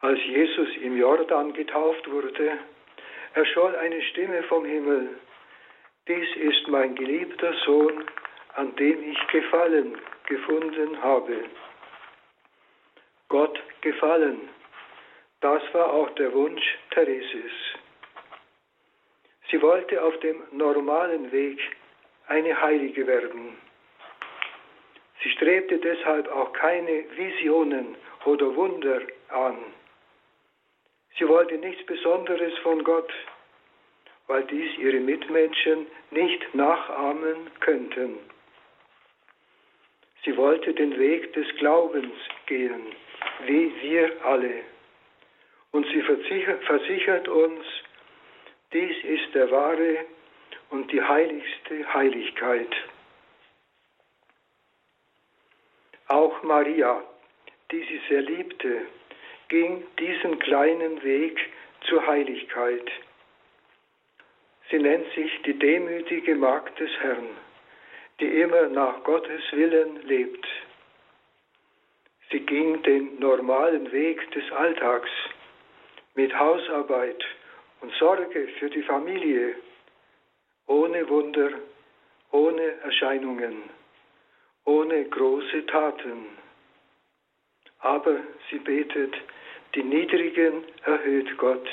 Als 0.00 0.18
Jesus 0.24 0.68
im 0.82 0.96
Jordan 0.96 1.52
getauft 1.52 2.10
wurde, 2.10 2.58
erscholl 3.34 3.74
eine 3.76 4.02
Stimme 4.02 4.42
vom 4.44 4.64
Himmel. 4.64 5.18
Dies 6.08 6.36
ist 6.36 6.68
mein 6.68 6.94
geliebter 6.94 7.54
Sohn, 7.64 8.04
an 8.54 8.74
dem 8.76 9.10
ich 9.10 9.26
Gefallen 9.28 9.98
gefunden 10.26 11.02
habe. 11.02 11.44
Gott 13.28 13.58
gefallen, 13.80 14.48
das 15.40 15.62
war 15.72 15.92
auch 15.92 16.10
der 16.10 16.32
Wunsch 16.32 16.78
Thereses. 16.90 17.52
Sie 19.50 19.60
wollte 19.60 20.02
auf 20.02 20.18
dem 20.20 20.42
normalen 20.52 21.30
Weg 21.32 21.58
eine 22.28 22.60
Heilige 22.60 23.06
werden. 23.06 23.56
Sie 25.22 25.30
strebte 25.30 25.78
deshalb 25.78 26.28
auch 26.28 26.52
keine 26.52 27.04
Visionen 27.16 27.96
oder 28.24 28.54
Wunder 28.56 29.00
an. 29.28 29.56
Sie 31.18 31.28
wollte 31.28 31.56
nichts 31.58 31.84
Besonderes 31.86 32.56
von 32.58 32.82
Gott, 32.82 33.12
weil 34.26 34.44
dies 34.44 34.76
ihre 34.78 35.00
Mitmenschen 35.00 35.86
nicht 36.10 36.54
nachahmen 36.54 37.50
könnten. 37.60 38.18
Sie 40.24 40.36
wollte 40.36 40.72
den 40.72 40.98
Weg 40.98 41.32
des 41.34 41.46
Glaubens 41.56 42.14
gehen, 42.46 42.82
wie 43.46 43.72
wir 43.82 44.24
alle. 44.24 44.62
Und 45.72 45.86
sie 45.86 46.02
versichert 46.02 47.28
uns, 47.28 47.64
dies 48.72 49.04
ist 49.04 49.34
der 49.34 49.50
wahre 49.50 50.06
und 50.74 50.90
die 50.90 51.00
heiligste 51.00 51.94
Heiligkeit. 51.94 52.74
Auch 56.08 56.42
Maria, 56.42 57.00
die 57.70 57.82
sie 57.84 58.00
sehr 58.08 58.22
liebte, 58.22 58.82
ging 59.48 59.84
diesen 60.00 60.36
kleinen 60.40 61.00
Weg 61.04 61.38
zur 61.82 62.04
Heiligkeit. 62.04 62.90
Sie 64.68 64.80
nennt 64.80 65.06
sich 65.14 65.30
die 65.42 65.56
demütige 65.56 66.34
Magd 66.34 66.80
des 66.80 66.90
Herrn, 66.98 67.28
die 68.18 68.40
immer 68.40 68.66
nach 68.66 69.04
Gottes 69.04 69.42
Willen 69.52 70.02
lebt. 70.08 70.44
Sie 72.32 72.40
ging 72.40 72.82
den 72.82 73.20
normalen 73.20 73.92
Weg 73.92 74.28
des 74.32 74.50
Alltags 74.50 75.10
mit 76.16 76.36
Hausarbeit 76.36 77.24
und 77.80 77.92
Sorge 77.94 78.48
für 78.58 78.70
die 78.70 78.82
Familie, 78.82 79.54
ohne 80.66 81.08
Wunder, 81.08 81.50
ohne 82.30 82.62
Erscheinungen, 82.82 83.62
ohne 84.64 85.04
große 85.04 85.66
Taten. 85.66 86.26
Aber 87.80 88.16
sie 88.50 88.58
betet, 88.58 89.14
die 89.74 89.82
Niedrigen 89.82 90.64
erhöht 90.84 91.36
Gott, 91.38 91.68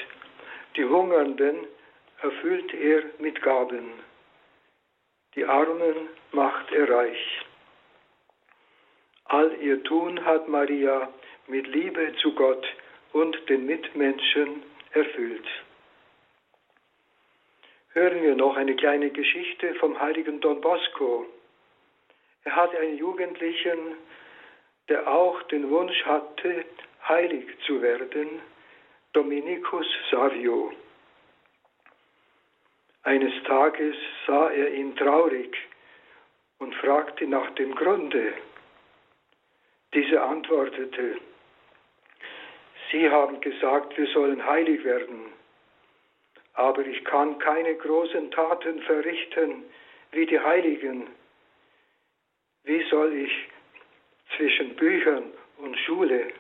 die 0.76 0.86
Hungernden 0.86 1.68
erfüllt 2.22 2.74
er 2.74 3.04
mit 3.20 3.42
Gaben, 3.42 3.92
die 5.36 5.46
Armen 5.46 6.10
macht 6.32 6.72
er 6.72 6.90
reich. 6.90 7.46
All 9.26 9.56
ihr 9.62 9.82
Tun 9.84 10.24
hat 10.26 10.48
Maria 10.50 11.10
mit 11.48 11.68
Liebe 11.68 12.14
zu 12.22 12.34
Gott 12.36 12.66
und 13.14 13.38
den 13.50 13.66
Mitmenschen 13.66 14.64
erfüllt. 14.92 15.48
Hören 17.94 18.22
wir 18.22 18.36
noch 18.36 18.56
eine 18.56 18.74
kleine 18.78 19.10
Geschichte 19.10 19.76
vom 19.76 20.00
heiligen 20.00 20.40
Don 20.40 20.62
Bosco. 20.62 21.26
Er 22.46 22.56
hatte 22.56 22.80
einen 22.80 22.98
Jugendlichen, 22.98 23.98
der 24.88 25.06
auch 25.10 25.44
den 25.44 25.70
Wunsch 25.70 26.06
hatte, 26.06 26.64
heilig 27.06 27.46
zu 27.66 27.82
werden, 27.82 28.42
Dominikus 29.12 29.86
Savio. 30.10 30.72
Eines 33.04 33.34
Tages 33.44 33.98
sah 34.26 34.50
er 34.52 34.74
ihn 34.74 34.96
traurig 34.96 35.54
und 36.60 36.74
fragte 36.76 37.28
nach 37.28 37.52
dem 37.56 37.76
Grunde. 37.76 38.34
Dieser 39.94 40.24
antwortete, 40.24 41.18
Sie 42.90 43.10
haben 43.10 43.42
gesagt, 43.42 43.98
wir 43.98 44.08
sollen 44.08 44.46
heilig 44.46 44.82
werden, 44.86 45.41
aber 46.54 46.86
ich 46.86 47.04
kann 47.06 47.40
keine 47.40 47.76
großen 47.76 48.32
Taten 48.32 48.82
verrichten 48.82 49.64
wie 50.12 50.26
die 50.26 50.40
Heiligen. 50.40 51.08
Wie 52.64 52.84
soll 52.90 53.14
ich 53.14 53.32
zwischen 54.36 54.76
Büchern 54.76 55.32
und 55.58 55.78
Schule, 55.80 56.34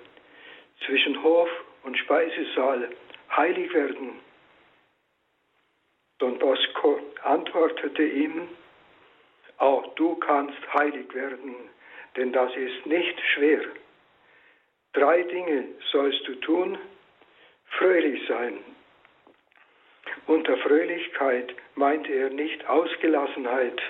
zwischen 0.86 1.21
Hof 1.24 1.50
und 1.84 1.97
Speisesaal 1.97 2.89
heilig 3.36 3.74
werden? 3.74 4.19
Don 6.19 6.38
Bosco 6.38 7.00
antwortete 7.24 8.04
ihm, 8.04 8.47
auch 9.58 9.93
du 9.95 10.15
kannst 10.15 10.74
heilig 10.74 11.13
werden, 11.13 11.56
denn 12.15 12.34
das 12.34 12.56
ist 12.56 12.86
nicht 12.86 13.19
schwer. 13.34 13.62
Drei 14.93 15.24
Dinge 15.24 15.67
sollst 15.91 16.28
du 16.28 16.36
tun, 16.36 16.78
fröhlich 17.78 18.28
sein. 18.28 18.58
Unter 20.28 20.58
Fröhlichkeit 20.58 21.54
meinte 21.76 22.12
er 22.13 22.30
nicht 22.30 22.65
Ausgelassenheit, 22.67 23.82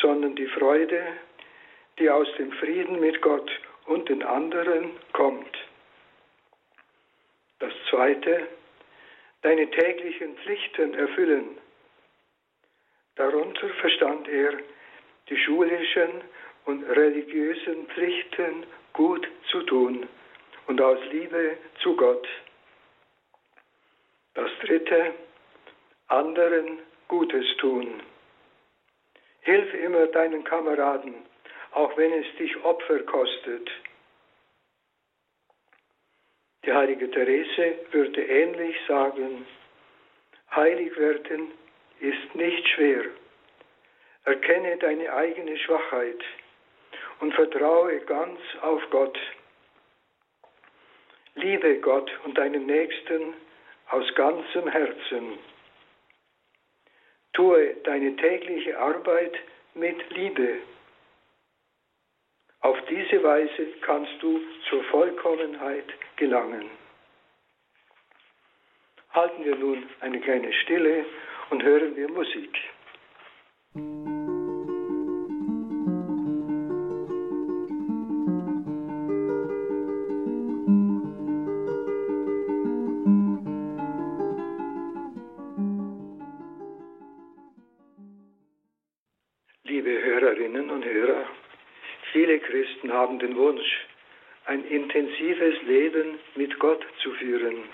sondern 0.00 0.34
die 0.36 0.46
Freude, 0.46 1.02
die 1.98 2.08
aus 2.10 2.28
dem 2.38 2.52
Frieden 2.52 3.00
mit 3.00 3.20
Gott 3.22 3.50
und 3.86 4.08
den 4.08 4.22
anderen 4.22 4.90
kommt. 5.12 5.56
Das 7.58 7.72
Zweite, 7.90 8.48
deine 9.42 9.70
täglichen 9.70 10.36
Pflichten 10.38 10.94
erfüllen. 10.94 11.58
Darunter 13.16 13.68
verstand 13.80 14.28
er 14.28 14.54
die 15.28 15.36
schulischen 15.36 16.22
und 16.64 16.84
religiösen 16.84 17.86
Pflichten 17.88 18.66
gut 18.92 19.28
zu 19.50 19.62
tun 19.62 20.08
und 20.66 20.80
aus 20.80 20.98
Liebe 21.10 21.56
zu 21.82 21.96
Gott. 21.96 22.26
Das 24.34 24.50
Dritte, 24.64 25.14
anderen 26.08 26.78
Gutes 27.08 27.44
tun. 27.58 28.02
Hilf 29.40 29.74
immer 29.74 30.06
deinen 30.06 30.44
Kameraden, 30.44 31.14
auch 31.72 31.96
wenn 31.96 32.12
es 32.12 32.36
dich 32.36 32.56
Opfer 32.64 33.00
kostet. 33.00 33.70
Die 36.64 36.72
heilige 36.72 37.10
Therese 37.10 37.78
würde 37.90 38.22
ähnlich 38.22 38.76
sagen, 38.86 39.46
heilig 40.54 40.96
werden 40.96 41.50
ist 42.00 42.34
nicht 42.34 42.68
schwer. 42.68 43.04
Erkenne 44.24 44.76
deine 44.76 45.12
eigene 45.12 45.58
Schwachheit 45.58 46.22
und 47.20 47.34
vertraue 47.34 47.98
ganz 48.00 48.38
auf 48.60 48.82
Gott. 48.90 49.18
Liebe 51.34 51.80
Gott 51.80 52.10
und 52.24 52.38
deinen 52.38 52.66
Nächsten 52.66 53.34
aus 53.92 54.14
ganzem 54.14 54.68
Herzen. 54.68 55.38
Tue 57.34 57.76
deine 57.84 58.16
tägliche 58.16 58.78
Arbeit 58.78 59.34
mit 59.74 60.10
Liebe. 60.10 60.60
Auf 62.60 62.78
diese 62.88 63.22
Weise 63.22 63.66
kannst 63.82 64.12
du 64.20 64.40
zur 64.68 64.82
Vollkommenheit 64.84 65.84
gelangen. 66.16 66.70
Halten 69.10 69.44
wir 69.44 69.56
nun 69.56 69.86
eine 70.00 70.20
kleine 70.20 70.52
Stille 70.54 71.04
und 71.50 71.62
hören 71.62 71.94
wir 71.94 72.08
Musik. 72.08 72.56
Haben 92.92 93.18
den 93.18 93.34
Wunsch, 93.36 93.86
ein 94.44 94.64
intensives 94.66 95.62
Leben 95.62 96.18
mit 96.34 96.58
Gott 96.58 96.84
zu 97.02 97.10
führen 97.14 97.64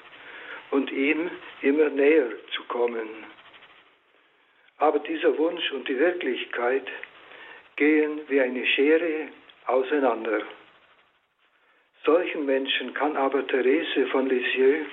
und 0.70 0.92
ihm 0.92 1.28
immer 1.62 1.88
näher 1.88 2.28
zu 2.54 2.62
kommen. 2.64 3.08
Aber 4.78 5.00
dieser 5.00 5.36
Wunsch 5.36 5.72
und 5.72 5.88
die 5.88 5.98
Wirklichkeit 5.98 6.86
gehen 7.74 8.20
wie 8.28 8.40
eine 8.40 8.64
Schere 8.64 9.28
auseinander. 9.66 10.42
Solchen 12.04 12.46
Menschen 12.46 12.94
kann 12.94 13.16
aber 13.16 13.44
Therese 13.46 14.06
von 14.12 14.28
Lisieux 14.28 14.86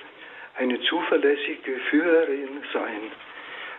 eine 0.56 0.80
zuverlässige 0.82 1.78
Führerin 1.90 2.64
sein, 2.72 3.12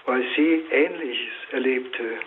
weil 0.05 0.25
sie 0.35 0.65
Ähnliches 0.71 1.33
erlebte 1.51 2.19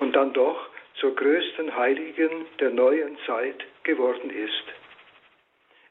und 0.00 0.16
dann 0.16 0.32
doch 0.32 0.68
zur 1.00 1.14
größten 1.14 1.76
Heiligen 1.76 2.46
der 2.58 2.70
neuen 2.70 3.18
Zeit 3.26 3.64
geworden 3.82 4.30
ist. 4.30 4.64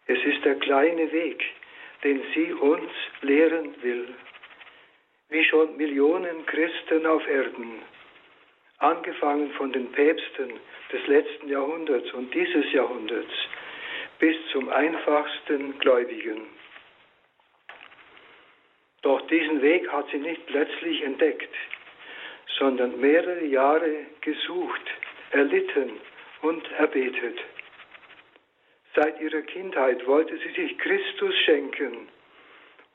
Es 0.08 0.24
ist 0.24 0.44
der 0.46 0.56
kleine 0.56 1.12
Weg, 1.12 1.44
den 2.04 2.22
sie 2.34 2.54
uns 2.54 2.92
lehren 3.22 3.76
will, 3.82 4.14
wie 5.30 5.44
schon 5.46 5.76
Millionen 5.78 6.46
Christen 6.46 7.06
auf 7.06 7.28
Erden, 7.28 7.82
angefangen 8.78 9.52
von 9.54 9.72
den 9.72 9.92
Päpsten 9.92 10.54
des 10.92 11.08
letzten 11.08 11.50
Jahrhunderts 11.50 12.12
und 12.14 12.34
dieses 12.34 12.72
Jahrhunderts 12.74 13.34
bis 14.20 14.36
zum 14.52 14.70
einfachsten 14.70 15.78
Gläubigen. 15.80 16.42
Doch 19.02 19.22
diesen 19.28 19.62
Weg 19.62 19.88
hat 19.92 20.08
sie 20.12 20.18
nicht 20.18 20.46
plötzlich 20.48 21.02
entdeckt, 21.04 21.54
sondern 22.58 23.00
mehrere 23.00 23.46
Jahre 23.46 24.06
gesucht, 24.22 24.86
erlitten 25.32 25.92
und 26.42 26.72
erbetet. 26.74 27.40
Seit 28.96 29.20
ihrer 29.20 29.42
Kindheit 29.42 30.06
wollte 30.08 30.38
sie 30.38 30.62
sich 30.62 30.78
Christus 30.78 31.36
schenken 31.46 32.08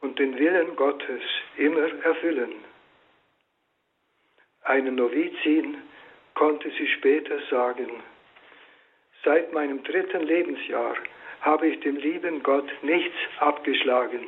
und 0.01 0.19
den 0.19 0.39
Willen 0.39 0.75
Gottes 0.77 1.23
immer 1.57 1.93
erfüllen. 2.05 2.55
Eine 4.63 4.93
Novizin 4.93 5.77
konnte 6.35 6.71
sie 6.71 6.89
später 6.89 7.39
sagen, 7.51 7.91
seit 9.25 9.53
meinem 9.53 9.83
dritten 9.83 10.23
Lebensjahr 10.23 10.97
habe 11.41 11.69
ich 11.69 11.81
dem 11.81 11.97
lieben 11.97 12.43
Gott 12.43 12.71
nichts 12.83 13.17
abgeschlagen. 13.39 14.27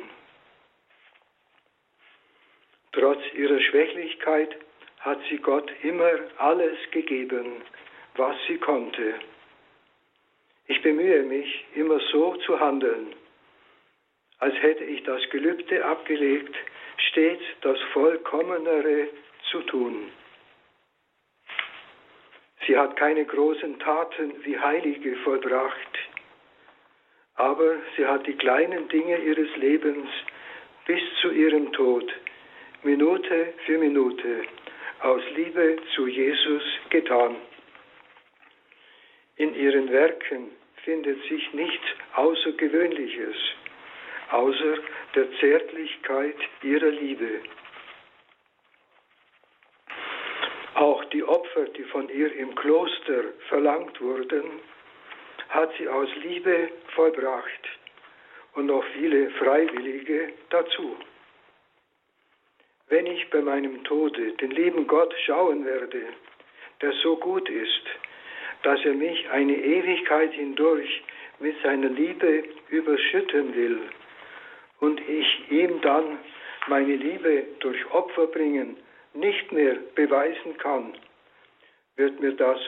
Trotz 2.91 3.21
ihrer 3.33 3.59
Schwächlichkeit 3.59 4.55
hat 5.03 5.19
sie 5.29 5.37
Gott 5.37 5.69
immer 5.83 6.11
alles 6.37 6.77
gegeben, 6.91 7.61
was 8.15 8.35
sie 8.47 8.57
konnte. 8.57 9.15
Ich 10.67 10.81
bemühe 10.81 11.23
mich, 11.23 11.65
immer 11.75 11.99
so 12.11 12.35
zu 12.37 12.59
handeln, 12.59 13.13
als 14.39 14.55
hätte 14.61 14.85
ich 14.85 15.03
das 15.03 15.21
Gelübde 15.29 15.83
abgelegt, 15.83 16.55
stets 17.09 17.43
das 17.61 17.77
Vollkommenere 17.91 19.09
zu 19.51 19.61
tun. 19.63 20.09
Sie 22.65 22.77
hat 22.77 22.95
keine 22.95 23.25
großen 23.25 23.77
Taten 23.79 24.33
wie 24.45 24.57
Heilige 24.57 25.17
vollbracht, 25.17 25.99
aber 27.35 27.75
sie 27.97 28.05
hat 28.05 28.25
die 28.25 28.37
kleinen 28.37 28.87
Dinge 28.87 29.17
ihres 29.17 29.53
Lebens 29.57 30.07
bis 30.85 31.01
zu 31.19 31.31
ihrem 31.31 31.73
Tod, 31.73 32.09
Minute 32.83 33.53
für 33.65 33.77
Minute, 33.77 34.45
aus 35.03 35.21
Liebe 35.35 35.77
zu 35.93 36.07
Jesus 36.07 36.63
getan. 36.89 37.35
In 39.35 39.53
ihren 39.53 39.91
Werken 39.91 40.51
findet 40.83 41.21
sich 41.23 41.53
nichts 41.53 41.85
Außergewöhnliches, 42.15 43.35
außer 44.31 44.77
der 45.13 45.31
Zärtlichkeit 45.39 46.37
ihrer 46.61 46.91
Liebe. 46.91 47.41
Auch 50.75 51.03
die 51.05 51.23
Opfer, 51.23 51.65
die 51.65 51.83
von 51.83 52.07
ihr 52.07 52.33
im 52.35 52.55
Kloster 52.55 53.25
verlangt 53.49 53.99
wurden, 53.99 54.61
hat 55.49 55.71
sie 55.77 55.87
aus 55.87 56.09
Liebe 56.15 56.69
vollbracht 56.95 57.67
und 58.53 58.67
noch 58.67 58.85
viele 58.95 59.29
Freiwillige 59.31 60.31
dazu. 60.49 60.95
Wenn 62.93 63.07
ich 63.07 63.27
bei 63.31 63.41
meinem 63.41 63.83
Tode 63.85 64.33
den 64.33 64.51
lieben 64.51 64.85
Gott 64.85 65.11
schauen 65.25 65.65
werde, 65.65 66.03
der 66.79 66.91
so 67.01 67.15
gut 67.15 67.49
ist, 67.49 67.85
dass 68.61 68.85
er 68.85 68.93
mich 68.93 69.27
eine 69.31 69.55
Ewigkeit 69.55 70.31
hindurch 70.33 71.01
mit 71.39 71.59
seiner 71.63 71.89
Liebe 71.89 72.43
überschütten 72.69 73.55
will 73.55 73.81
und 74.79 75.01
ich 75.09 75.51
ihm 75.51 75.81
dann 75.81 76.19
meine 76.67 76.95
Liebe 76.95 77.45
durch 77.61 77.83
Opfer 77.89 78.27
bringen 78.27 78.77
nicht 79.15 79.51
mehr 79.51 79.75
beweisen 79.95 80.55
kann, 80.59 80.93
wird 81.95 82.19
mir 82.19 82.33
das 82.33 82.59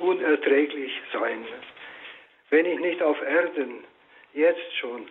unerträglich 0.00 1.00
sein. 1.12 1.46
Wenn 2.50 2.66
ich 2.66 2.80
nicht 2.80 3.00
auf 3.00 3.22
Erden 3.22 3.84
jetzt 4.34 4.76
schon 4.78 5.06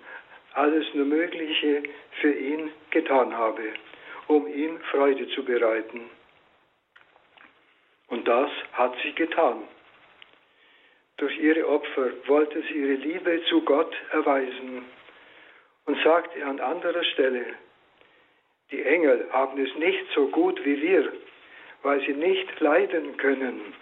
alles 0.56 0.86
nur 0.94 1.06
Mögliche 1.06 1.84
für 2.22 2.32
ihn 2.32 2.72
getan 2.90 3.36
habe, 3.38 3.74
um 4.28 4.48
ihm 4.48 4.80
Freude 4.92 5.28
zu 5.30 5.44
bereiten. 5.44 6.10
Und 8.08 8.28
das 8.28 8.50
hat 8.74 8.96
sie 9.04 9.14
getan. 9.14 9.64
Durch 11.18 11.38
ihre 11.40 11.68
Opfer 11.68 12.12
wollte 12.28 12.62
sie 12.64 12.74
ihre 12.74 12.94
Liebe 12.94 13.42
zu 13.50 13.62
Gott 13.62 13.96
erweisen 14.12 14.86
und 15.86 16.04
sagte 16.04 16.46
an 16.46 16.60
anderer 16.60 17.04
Stelle, 17.04 17.46
die 18.72 18.82
Engel 18.82 19.28
haben 19.32 19.64
es 19.64 19.74
nicht 19.76 20.06
so 20.14 20.28
gut 20.28 20.64
wie 20.66 20.82
wir, 20.82 21.14
weil 21.84 22.02
sie 22.06 22.14
nicht 22.14 22.60
leiden 22.60 23.16
können. 23.18 23.74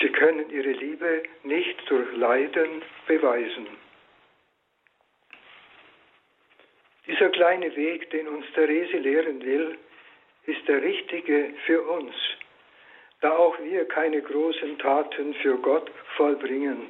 Sie 0.00 0.10
können 0.10 0.50
ihre 0.50 0.72
Liebe 0.72 1.22
nicht 1.42 1.90
durch 1.90 2.12
Leiden 2.16 2.82
beweisen. 3.06 3.66
Dieser 7.06 7.28
kleine 7.28 7.74
Weg, 7.76 8.10
den 8.10 8.26
uns 8.26 8.46
Therese 8.54 8.96
lehren 8.96 9.40
will, 9.42 9.78
ist 10.46 10.66
der 10.66 10.82
richtige 10.82 11.54
für 11.64 11.82
uns, 11.82 12.14
da 13.20 13.36
auch 13.36 13.58
wir 13.60 13.86
keine 13.86 14.20
großen 14.22 14.78
Taten 14.78 15.34
für 15.34 15.56
Gott 15.58 15.90
vollbringen 16.16 16.88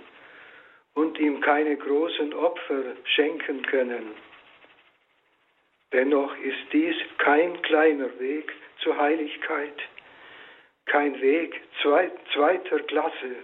und 0.94 1.18
ihm 1.18 1.40
keine 1.40 1.76
großen 1.76 2.32
Opfer 2.34 2.82
schenken 3.04 3.62
können. 3.62 4.14
Dennoch 5.92 6.36
ist 6.38 6.72
dies 6.72 6.96
kein 7.18 7.60
kleiner 7.62 8.18
Weg 8.18 8.52
zur 8.82 8.96
Heiligkeit, 8.98 9.78
kein 10.86 11.20
Weg 11.20 11.60
zweiter 11.82 12.80
Klasse 12.80 13.36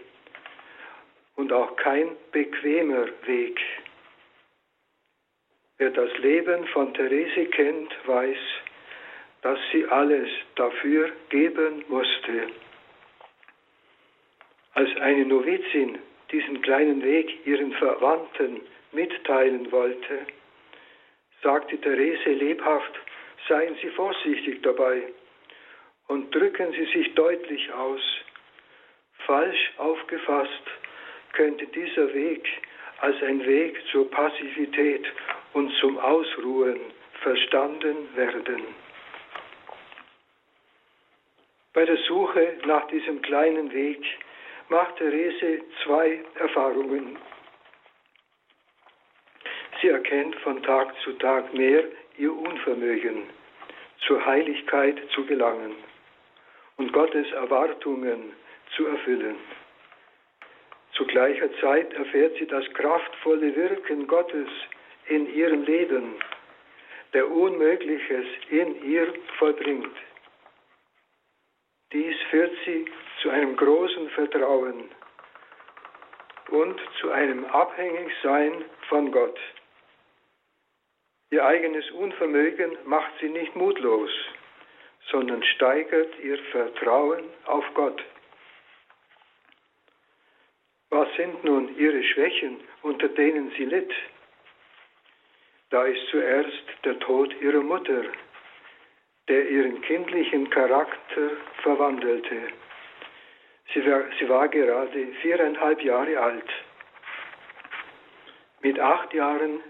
und 1.37 1.53
auch 1.53 1.77
kein 1.77 2.17
bequemer 2.33 3.07
Weg. 3.27 3.61
Wer 5.83 5.90
das 5.90 6.16
Leben 6.18 6.64
von 6.68 6.95
Therese 6.95 7.47
kennt, 7.47 7.92
weiß, 8.07 8.38
dass 9.42 9.59
sie 9.73 9.85
alles 9.87 10.29
dafür 10.55 11.11
geben 11.29 11.85
musste. 11.88 12.47
Als 14.75 14.97
eine 15.01 15.25
Novizin 15.25 15.99
diesen 16.31 16.62
kleinen 16.62 17.03
Weg 17.03 17.45
ihren 17.45 17.73
Verwandten 17.73 18.61
mitteilen 18.92 19.73
wollte, 19.73 20.21
sagte 21.42 21.77
Therese 21.79 22.31
lebhaft, 22.31 22.95
seien 23.49 23.75
Sie 23.83 23.90
vorsichtig 23.90 24.62
dabei 24.62 25.03
und 26.07 26.33
drücken 26.33 26.71
Sie 26.75 26.87
sich 26.97 27.12
deutlich 27.16 27.73
aus. 27.73 28.03
Falsch 29.27 29.73
aufgefasst 29.79 30.62
könnte 31.33 31.66
dieser 31.66 32.14
Weg 32.14 32.47
als 33.01 33.21
ein 33.25 33.45
Weg 33.45 33.83
zur 33.90 34.09
Passivität 34.09 35.05
und 35.55 35.73
zum 35.81 35.99
Ausruhen 35.99 36.81
verstanden 37.23 38.09
werden. 38.17 38.62
Bei 41.73 41.85
der 41.85 41.97
Suche 42.09 42.59
nach 42.67 42.87
diesem 42.88 43.23
kleinen 43.23 43.73
Weg 43.73 44.05
macht 44.69 44.97
Therese 44.97 45.62
zwei 45.83 46.23
Erfahrungen. 46.35 47.19
Sie 49.81 49.88
erkennt 49.88 50.37
von 50.37 50.62
Tag 50.62 50.95
zu 51.03 51.12
Tag 51.15 51.53
mehr 51.55 51.85
ihr 52.19 52.33
Unvermögen, 52.33 53.25
zur 54.07 54.25
Heiligkeit 54.25 55.01
zu 55.15 55.25
gelangen 55.25 55.75
und 56.77 56.93
Gottes 56.93 57.31
Erwartungen 57.33 58.33
zu 58.77 58.87
erfüllen. 58.87 59.37
Zu 60.93 61.07
gleicher 61.07 61.49
Zeit 61.61 61.93
erfährt 61.95 62.37
sie 62.38 62.47
das 62.47 62.65
kraftvolle 62.75 63.57
Wirken 63.57 64.07
Gottes 64.07 64.49
in 65.12 65.35
ihrem 65.35 65.62
Leben, 65.64 66.14
der 67.12 67.31
Unmögliches 67.31 68.27
in 68.48 68.83
ihr 68.83 69.12
vollbringt. 69.38 69.94
Dies 71.92 72.16
führt 72.31 72.53
sie 72.64 72.87
zu 73.20 73.29
einem 73.29 73.55
großen 73.55 74.09
Vertrauen 74.11 74.88
und 76.48 76.81
zu 77.01 77.11
einem 77.11 77.44
Abhängigsein 77.44 78.64
von 78.88 79.12
Gott. 79.12 79.38
Ihr 81.31 81.44
eigenes 81.44 81.90
Unvermögen 81.90 82.79
macht 82.87 83.12
sie 83.20 83.29
nicht 83.29 83.55
mutlos, 83.55 84.11
sondern 85.11 85.42
steigert 85.42 86.18
ihr 86.20 86.38
Vertrauen 86.53 87.25
auf 87.44 87.64
Gott. 87.75 88.03
Was 90.88 91.09
sind 91.16 91.44
nun 91.44 91.77
ihre 91.77 92.03
Schwächen, 92.03 92.61
unter 92.83 93.09
denen 93.09 93.51
sie 93.59 93.64
litt? 93.66 93.92
Da 95.73 95.85
ist 95.85 96.07
zuerst 96.11 96.65
der 96.85 96.99
Tod 96.99 97.35
ihrer 97.41 97.63
Mutter, 97.63 98.03
der 99.27 99.49
ihren 99.49 99.81
kindlichen 99.81 100.51
Charakter 100.51 101.31
verwandelte. 101.63 102.37
Sie 103.73 103.91
war, 103.91 104.03
sie 104.19 104.29
war 104.29 104.49
gerade 104.49 105.07
viereinhalb 105.23 105.83
Jahre 105.83 106.21
alt. 106.21 106.51
Mit 108.61 108.79
acht 108.79 109.15
Jahren 109.15 109.61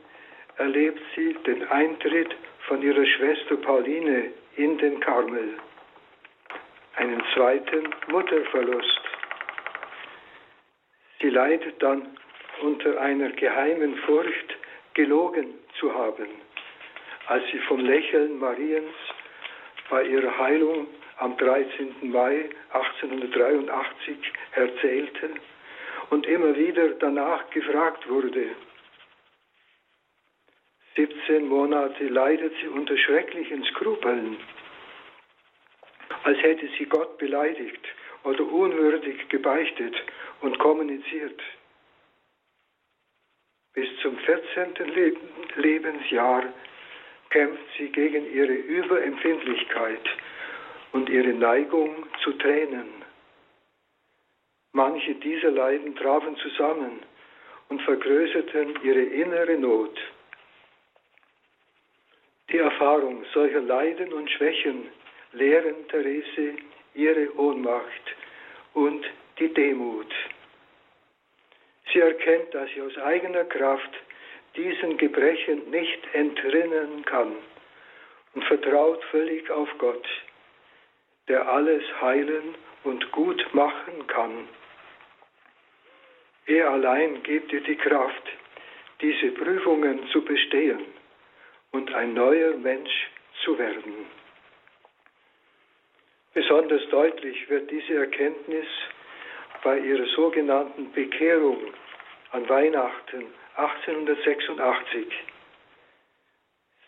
erlebt 0.57 1.01
sie 1.15 1.35
den 1.47 1.69
Eintritt 1.69 2.35
von 2.67 2.83
ihrer 2.83 3.07
Schwester 3.07 3.57
Pauline 3.59 4.33
in 4.57 4.79
den 4.79 4.99
Karmel, 4.99 5.57
einen 6.97 7.23
zweiten 7.33 7.95
Mutterverlust. 8.09 9.01
Sie 11.21 11.31
leidet 11.31 11.81
dann 11.81 12.19
unter 12.61 13.01
einer 13.01 13.31
geheimen 13.31 13.95
Furcht, 13.99 14.57
gelogen 14.95 15.62
zu 15.79 15.95
haben, 15.95 16.29
als 17.27 17.45
sie 17.51 17.59
vom 17.61 17.81
Lächeln 17.81 18.39
Mariens 18.39 18.95
bei 19.91 20.05
ihrer 20.05 20.37
Heilung 20.39 20.87
am 21.19 21.37
13. 21.37 22.11
Mai 22.11 22.51
1883 22.71 24.17
erzählte 24.53 25.31
und 26.11 26.27
immer 26.27 26.57
wieder 26.57 26.89
danach 27.01 27.49
gefragt 27.51 28.09
wurde. 28.09 28.51
17 30.97 31.47
Monate 31.49 32.09
leidet 32.09 32.53
sie 32.61 32.69
unter 32.69 32.97
schrecklichen 32.99 33.65
Skrupeln, 33.65 34.37
als 36.25 36.39
hätte 36.43 36.69
sie 36.79 36.85
Gott 36.85 37.17
beleidigt 37.19 37.81
oder 38.25 38.45
unwürdig 38.45 39.29
gebeichtet 39.29 39.95
und 40.43 40.59
kommuniziert. 40.59 41.41
Bis 43.75 43.89
zum 44.03 44.19
14. 44.19 44.75
Lebensjahr 45.57 46.45
kämpft 47.31 47.65
sie 47.79 47.89
gegen 47.89 48.31
ihre 48.31 48.53
Überempfindlichkeit 48.53 50.07
und 50.93 51.09
ihre 51.09 51.33
Neigung 51.33 52.07
zu 52.23 52.33
Tränen. 52.33 53.03
Manche 54.73 55.15
dieser 55.15 55.51
Leiden 55.51 55.97
trafen 55.97 56.37
zusammen 56.37 57.01
und 57.69 57.81
vergrößerten 57.83 58.79
ihre 58.83 59.03
innere 59.03 59.57
Not. 59.57 59.99
Die 62.51 62.59
Erfahrung 62.59 63.25
solcher 63.33 63.63
Leiden 63.63 64.13
und 64.13 64.31
Schwächen 64.31 64.89
lehren 65.33 65.89
Therese 65.89 66.57
ihre 66.95 67.35
Ohnmacht 67.39 68.17
und 68.75 69.07
die 69.39 69.49
Demut. 69.55 70.13
Sie 71.93 72.01
erkennt, 72.01 72.55
dass 72.55 72.71
sie 72.71 72.81
aus 72.81 72.97
eigener 72.99 73.45
Kraft 73.45 73.91
diesen 74.57 74.97
Gebrechen 74.97 75.71
nicht 75.71 76.15
entrinnen 76.15 77.05
kann 77.05 77.37
und 78.35 78.45
vertraut 78.45 79.03
völlig 79.05 79.51
auf 79.51 79.69
Gott, 79.79 80.07
der 81.29 81.47
alles 81.49 81.83
heilen 82.01 82.55
und 82.85 83.11
gut 83.13 83.47
machen 83.53 84.07
kann. 84.07 84.49
Er 86.47 86.71
allein 86.71 87.23
gibt 87.23 87.53
ihr 87.53 87.61
die 87.61 87.77
Kraft, 87.77 88.23
diese 89.01 89.31
Prüfungen 89.33 90.07
zu 90.09 90.23
bestehen 90.25 90.85
und 91.73 91.93
ein 91.95 92.15
neuer 92.15 92.57
Mensch 92.57 93.11
zu 93.45 93.59
werden. 93.59 94.07
Besonders 96.35 96.89
deutlich 96.89 97.49
wird 97.51 97.71
diese 97.71 97.95
Erkenntnis 97.95 98.67
bei 99.63 99.79
ihrer 99.79 100.07
sogenannten 100.07 100.91
Bekehrung 100.93 101.59
an 102.33 102.49
Weihnachten 102.49 103.27
1886. 103.57 105.07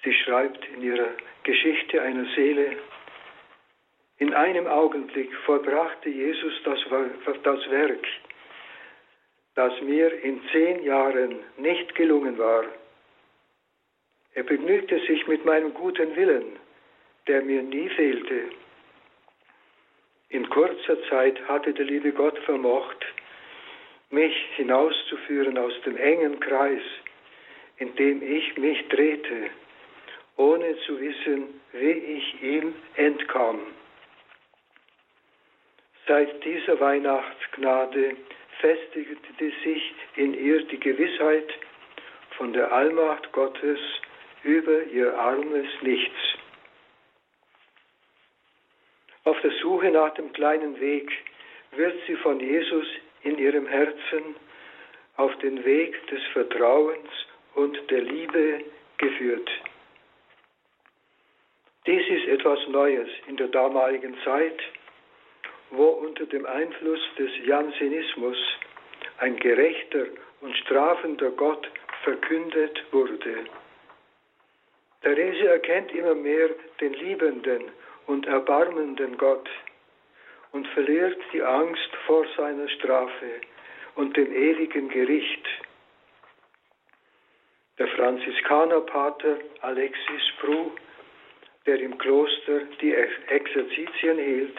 Sie 0.03 0.15
schreibt 0.15 0.67
in 0.69 0.83
ihrer 0.83 1.11
Geschichte 1.43 2.01
einer 2.01 2.25
Seele, 2.35 2.79
in 4.19 4.33
einem 4.33 4.67
Augenblick 4.67 5.35
vollbrachte 5.45 6.09
Jesus 6.09 6.55
das, 6.65 6.79
das 7.43 7.71
Werk, 7.71 8.07
das 9.55 9.81
mir 9.83 10.13
in 10.23 10.41
zehn 10.51 10.83
Jahren 10.83 11.41
nicht 11.59 11.95
gelungen 11.95 12.39
war. 12.39 12.65
Er 14.33 14.45
begnügte 14.45 14.99
sich 15.01 15.27
mit 15.27 15.45
meinem 15.45 15.75
guten 15.75 16.17
Willen, 16.17 16.59
der 17.27 17.43
mir 17.43 17.63
nie 17.63 17.89
fehlte. 17.91 18.51
In 20.31 20.49
kurzer 20.49 21.03
Zeit 21.11 21.39
hatte 21.49 21.75
der 21.75 21.85
liebe 21.85 22.13
Gott 22.13 22.39
vermocht, 22.41 23.05
mich 24.15 24.35
hinauszuführen 24.57 25.59
aus 25.59 25.73
dem 25.85 25.97
engen 25.97 26.41
Kreis, 26.41 26.83
in 27.79 27.95
dem 27.97 28.23
ich 28.23 28.57
mich 28.57 28.89
drehte, 28.89 29.51
ohne 30.37 30.77
zu 30.87 31.01
wissen, 31.01 31.61
wie 31.73 31.91
ich 31.91 32.43
ihm 32.43 32.75
entkam. 32.95 33.61
Seit 36.07 36.45
dieser 36.45 36.79
Weihnachtsgnade 36.81 38.17
festigte 38.61 39.53
sich 39.65 39.95
in 40.17 40.35
ihr 40.35 40.63
die 40.65 40.79
Gewissheit 40.79 41.53
von 42.37 42.53
der 42.53 42.73
Allmacht 42.73 43.33
Gottes 43.33 43.81
über 44.43 44.85
ihr 44.85 45.19
armes 45.19 45.69
Nichts. 45.83 46.19
Auf 49.25 49.41
der 49.41 49.53
Suche 49.63 49.91
nach 49.91 50.13
dem 50.15 50.33
kleinen 50.35 50.79
Weg 50.79 51.11
wird 51.73 51.95
sie 52.07 52.17
von 52.17 52.39
Jesus 52.39 52.87
in 53.25 53.39
ihrem 53.39 53.67
Herzen 53.67 54.37
auf 55.17 55.37
den 55.39 55.65
Weg 55.65 56.07
des 56.09 56.23
Vertrauens 56.33 57.09
und 57.55 57.79
der 57.91 58.03
Liebe 58.03 58.65
geführt. 58.99 59.51
Dies 61.87 62.09
ist 62.09 62.29
etwas 62.29 62.59
Neues 62.69 63.09
in 63.27 63.37
der 63.37 63.49
damaligen 63.49 64.17
Zeit, 64.25 64.59
wo 65.71 65.85
unter 65.87 66.25
dem 66.27 66.47
Einfluss 66.47 67.01
des 67.19 67.31
Jansenismus 67.45 68.39
ein 69.19 69.37
gerechter 69.37 70.07
und 70.41 70.57
strafender 70.59 71.31
Gott 71.31 71.69
verkündet 72.03 72.85
wurde. 72.91 73.45
Therese 75.03 75.47
erkennt 75.47 75.93
immer 75.93 76.15
mehr 76.15 76.51
den 76.81 76.95
liebenden 76.95 77.65
und 78.07 78.27
erbarmenden 78.27 79.17
Gott 79.19 79.49
und 80.55 80.69
verliert 80.69 81.19
die 81.33 81.43
Angst 81.43 81.91
vor 82.07 82.25
seiner 82.37 82.69
Strafe 82.69 83.41
und 83.97 84.17
dem 84.17 84.33
ewigen 84.33 84.89
Gericht. 84.89 85.45
Der 87.77 87.89
Franziskanerpater 87.89 89.39
Alexis 89.63 90.23
Pru, 90.39 90.71
der 91.67 91.81
im 91.81 91.99
Kloster 91.99 92.61
die 92.81 92.95
Exerzitien 92.95 94.19
hielt, 94.19 94.59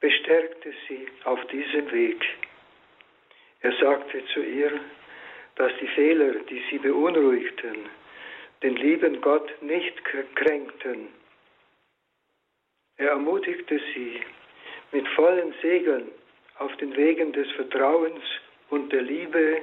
bestärkte 0.00 0.74
sie 0.86 1.08
auf 1.24 1.42
diesem 1.46 1.90
Weg. 1.90 2.22
Er 3.60 3.72
sagte 3.80 4.22
zu 4.34 4.42
ihr, 4.42 4.80
dass 5.56 5.72
die 5.80 5.88
Fehler, 5.88 6.34
die 6.50 6.62
sie 6.68 6.78
beunruhigten, 6.78 7.88
den 8.62 8.76
lieben 8.76 9.22
Gott 9.22 9.50
nicht 9.62 9.94
kränkten. 10.34 11.08
Er 12.98 13.10
ermutigte 13.10 13.80
sie, 13.94 14.20
mit 14.94 15.06
vollen 15.08 15.52
Segeln 15.60 16.08
auf 16.60 16.74
den 16.76 16.96
Wegen 16.96 17.32
des 17.32 17.50
Vertrauens 17.52 18.22
und 18.70 18.92
der 18.92 19.02
Liebe 19.02 19.62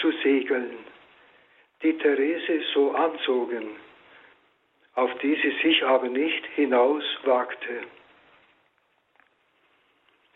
zu 0.00 0.12
segeln, 0.22 0.78
die 1.82 1.98
Therese 1.98 2.60
so 2.72 2.92
anzogen, 2.92 3.70
auf 4.94 5.12
die 5.18 5.34
sie 5.42 5.54
sich 5.62 5.84
aber 5.84 6.08
nicht 6.08 6.46
hinaus 6.54 7.02
wagte. 7.24 7.80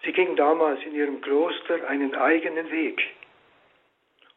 Sie 0.05 0.12
ging 0.12 0.35
damals 0.35 0.83
in 0.85 0.96
ihrem 0.96 1.20
Kloster 1.20 1.88
einen 1.88 2.12
eigenen 2.16 2.68
Weg 2.72 3.00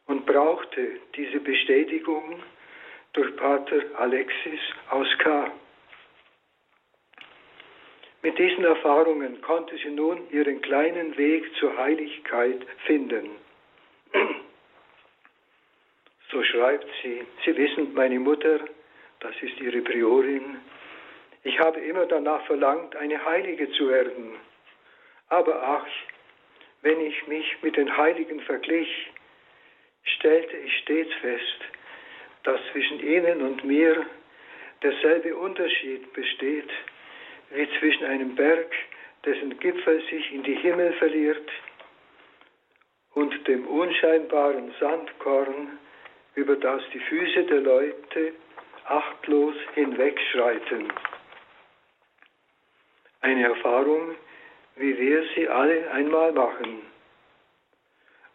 und 0.06 0.24
brauchte 0.24 1.00
diese 1.16 1.40
Bestätigung 1.40 2.40
durch 3.12 3.34
Pater 3.36 3.82
Alexis 3.98 4.60
aus 4.90 5.08
K. 5.18 5.50
Mit 8.26 8.40
diesen 8.40 8.64
Erfahrungen 8.64 9.40
konnte 9.40 9.76
sie 9.76 9.90
nun 9.90 10.28
ihren 10.32 10.60
kleinen 10.60 11.16
Weg 11.16 11.44
zur 11.60 11.76
Heiligkeit 11.78 12.60
finden. 12.84 13.30
So 16.32 16.42
schreibt 16.42 16.88
sie, 17.02 17.24
Sie 17.44 17.56
wissen, 17.56 17.94
meine 17.94 18.18
Mutter, 18.18 18.58
das 19.20 19.32
ist 19.40 19.60
ihre 19.60 19.80
Priorin, 19.80 20.56
ich 21.44 21.56
habe 21.60 21.78
immer 21.78 22.04
danach 22.06 22.44
verlangt, 22.46 22.96
eine 22.96 23.24
Heilige 23.24 23.70
zu 23.70 23.88
werden. 23.90 24.34
Aber 25.28 25.62
ach, 25.62 25.86
wenn 26.82 27.00
ich 27.00 27.28
mich 27.28 27.46
mit 27.62 27.76
den 27.76 27.96
Heiligen 27.96 28.40
verglich, 28.40 28.88
stellte 30.02 30.56
ich 30.56 30.78
stets 30.78 31.14
fest, 31.20 31.60
dass 32.42 32.60
zwischen 32.72 32.98
ihnen 32.98 33.42
und 33.42 33.62
mir 33.62 34.04
derselbe 34.82 35.36
Unterschied 35.36 36.12
besteht, 36.12 36.70
wie 37.50 37.68
zwischen 37.78 38.04
einem 38.04 38.34
Berg, 38.34 38.72
dessen 39.24 39.58
Gipfel 39.58 40.02
sich 40.10 40.32
in 40.32 40.42
die 40.42 40.56
Himmel 40.56 40.92
verliert, 40.94 41.50
und 43.14 43.48
dem 43.48 43.66
unscheinbaren 43.66 44.74
Sandkorn, 44.78 45.78
über 46.34 46.54
das 46.56 46.82
die 46.92 47.00
Füße 47.00 47.44
der 47.44 47.62
Leute 47.62 48.34
achtlos 48.84 49.54
hinwegschreiten. 49.74 50.92
Eine 53.22 53.44
Erfahrung, 53.44 54.14
wie 54.76 54.96
wir 54.98 55.24
sie 55.34 55.48
alle 55.48 55.90
einmal 55.90 56.32
machen. 56.32 56.82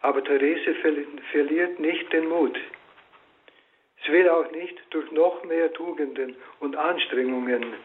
Aber 0.01 0.23
Therese 0.23 0.73
verliert 1.31 1.79
nicht 1.79 2.11
den 2.11 2.27
Mut. 2.27 2.57
Sie 4.03 4.11
will 4.11 4.27
auch 4.29 4.49
nicht 4.51 4.81
durch 4.89 5.11
noch 5.11 5.43
mehr 5.43 5.71
Tugenden 5.73 6.35
und 6.59 6.75
Anstrengungen 6.75 7.75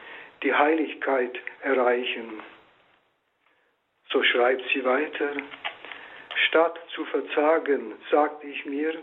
die 0.47 0.55
Heiligkeit 0.55 1.37
erreichen. 1.63 2.41
So 4.11 4.23
schreibt 4.23 4.63
sie 4.73 4.85
weiter, 4.85 5.33
statt 6.47 6.79
zu 6.95 7.05
verzagen, 7.07 7.95
sagte 8.13 8.47
ich 8.47 8.65
mir, 8.65 8.95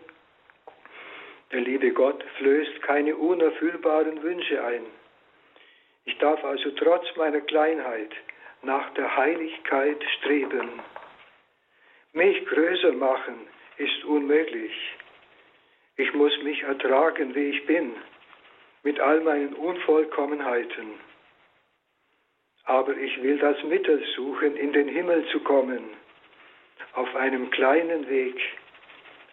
Der 1.51 1.59
liebe 1.59 1.91
Gott 1.91 2.23
flößt 2.37 2.81
keine 2.83 3.17
unerfüllbaren 3.17 4.23
Wünsche 4.23 4.63
ein. 4.63 4.85
Ich 6.05 6.17
darf 6.19 6.41
also 6.45 6.71
trotz 6.71 7.13
meiner 7.17 7.41
Kleinheit 7.41 8.13
nach 8.61 8.93
der 8.93 9.13
Heiligkeit 9.17 10.01
streben. 10.19 10.69
Mich 12.13 12.45
größer 12.45 12.93
machen 12.93 13.35
ist 13.75 14.05
unmöglich. 14.05 14.73
Ich 15.97 16.13
muss 16.13 16.41
mich 16.41 16.63
ertragen, 16.63 17.35
wie 17.35 17.49
ich 17.49 17.65
bin, 17.65 17.91
mit 18.83 18.97
all 19.01 19.19
meinen 19.19 19.53
Unvollkommenheiten. 19.55 21.12
Aber 22.65 22.95
ich 22.95 23.21
will 23.21 23.37
das 23.39 23.61
Mittel 23.63 24.03
suchen, 24.15 24.55
in 24.55 24.71
den 24.71 24.87
Himmel 24.87 25.25
zu 25.27 25.39
kommen, 25.41 25.83
auf 26.93 27.13
einem 27.15 27.49
kleinen 27.51 28.07
Weg, 28.09 28.39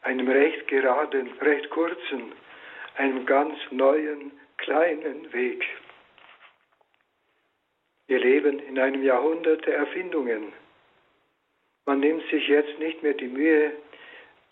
einem 0.03 0.29
recht 0.29 0.67
geraden, 0.69 1.31
recht 1.41 1.71
kurzen, 1.71 2.33
einem 2.97 3.27
ganz 3.27 3.57
neuen, 3.71 4.33
kleinen 4.57 5.33
Weg. 5.33 5.65
Wir 8.09 8.19
leben 8.19 8.59
in 8.59 8.79
einem 8.79 9.05
Jahrhundert 9.05 9.65
der 9.67 9.77
Erfindungen. 9.77 10.53
Man 11.87 12.01
nimmt 12.01 12.29
sich 12.31 12.49
jetzt 12.49 12.79
nicht 12.81 13.03
mehr 13.03 13.15
die 13.15 13.29
Mühe, 13.29 13.73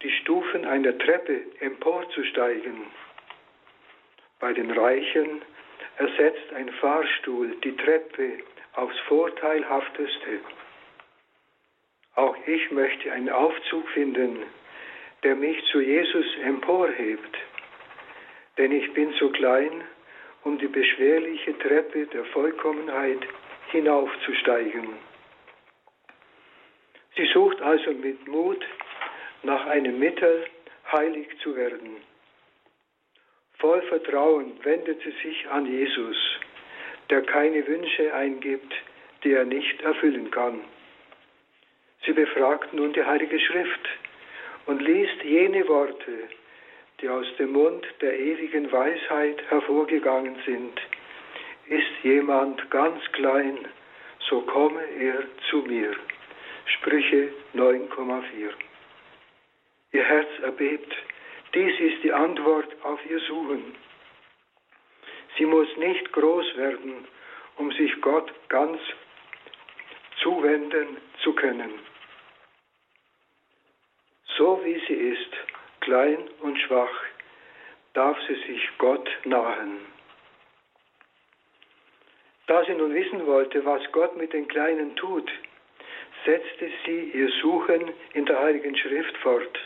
die 0.02 0.10
Stufen 0.20 0.64
einer 0.64 0.96
Treppe 0.96 1.40
emporzusteigen. 1.58 2.86
Bei 4.38 4.52
den 4.52 4.70
Reichen 4.70 5.42
ersetzt 5.96 6.52
ein 6.54 6.70
Fahrstuhl 6.74 7.56
die 7.64 7.76
Treppe 7.76 8.38
aufs 8.78 8.98
Vorteilhafteste. 9.08 10.40
Auch 12.14 12.36
ich 12.46 12.70
möchte 12.70 13.12
einen 13.12 13.28
Aufzug 13.28 13.88
finden, 13.90 14.44
der 15.24 15.34
mich 15.34 15.62
zu 15.72 15.80
Jesus 15.80 16.26
emporhebt. 16.44 17.36
Denn 18.56 18.72
ich 18.72 18.92
bin 18.92 19.12
zu 19.14 19.30
klein, 19.30 19.84
um 20.44 20.58
die 20.58 20.68
beschwerliche 20.68 21.58
Treppe 21.58 22.06
der 22.06 22.24
Vollkommenheit 22.26 23.20
hinaufzusteigen. 23.70 24.88
Sie 27.16 27.26
sucht 27.32 27.60
also 27.60 27.92
mit 27.92 28.26
Mut 28.28 28.64
nach 29.42 29.66
einem 29.66 29.98
Mittel, 29.98 30.46
heilig 30.92 31.28
zu 31.42 31.54
werden. 31.54 31.96
Voll 33.58 33.82
Vertrauen 33.82 34.52
wendet 34.62 35.02
sie 35.02 35.14
sich 35.22 35.48
an 35.48 35.66
Jesus, 35.66 36.16
der 37.10 37.22
keine 37.22 37.66
Wünsche 37.66 38.12
eingibt, 38.14 38.74
die 39.24 39.32
er 39.32 39.44
nicht 39.44 39.80
erfüllen 39.82 40.30
kann. 40.30 40.60
Sie 42.04 42.12
befragt 42.12 42.72
nun 42.72 42.92
die 42.92 43.04
Heilige 43.04 43.38
Schrift 43.40 43.88
und 44.66 44.80
liest 44.80 45.22
jene 45.24 45.66
Worte, 45.68 46.28
die 47.00 47.08
aus 47.08 47.26
dem 47.38 47.52
Mund 47.52 47.86
der 48.00 48.18
ewigen 48.18 48.70
Weisheit 48.70 49.42
hervorgegangen 49.50 50.36
sind. 50.44 50.80
Ist 51.68 52.02
jemand 52.02 52.70
ganz 52.70 53.00
klein, 53.12 53.58
so 54.28 54.40
komme 54.42 54.82
er 55.00 55.22
zu 55.50 55.58
mir. 55.58 55.94
Sprüche 56.66 57.32
9,4. 57.54 58.50
Ihr 59.92 60.04
Herz 60.04 60.28
erbebt. 60.42 60.94
Dies 61.54 61.80
ist 61.80 62.02
die 62.02 62.12
Antwort 62.12 62.68
auf 62.82 63.00
ihr 63.08 63.20
Suchen. 63.20 63.74
Sie 65.36 65.46
muss 65.46 65.68
nicht 65.76 66.12
groß 66.12 66.56
werden, 66.56 67.06
um 67.56 67.70
sich 67.72 68.00
Gott 68.00 68.32
ganz 68.48 68.80
zuwenden 70.22 70.96
zu 71.22 71.32
können. 71.34 71.70
So 74.36 74.60
wie 74.64 74.80
sie 74.86 74.94
ist, 74.94 75.32
klein 75.80 76.18
und 76.40 76.58
schwach, 76.60 77.02
darf 77.94 78.18
sie 78.26 78.34
sich 78.46 78.68
Gott 78.78 79.08
nahen. 79.24 79.78
Da 82.46 82.64
sie 82.64 82.74
nun 82.74 82.94
wissen 82.94 83.26
wollte, 83.26 83.64
was 83.64 83.82
Gott 83.92 84.16
mit 84.16 84.32
den 84.32 84.48
Kleinen 84.48 84.96
tut, 84.96 85.30
setzte 86.24 86.70
sie 86.84 87.10
ihr 87.10 87.30
Suchen 87.42 87.92
in 88.14 88.24
der 88.26 88.38
Heiligen 88.38 88.76
Schrift 88.76 89.16
fort. 89.18 89.58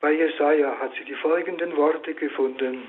Bei 0.00 0.12
Jesaja 0.12 0.78
hat 0.78 0.92
sie 0.94 1.04
die 1.04 1.14
folgenden 1.14 1.76
Worte 1.76 2.14
gefunden. 2.14 2.88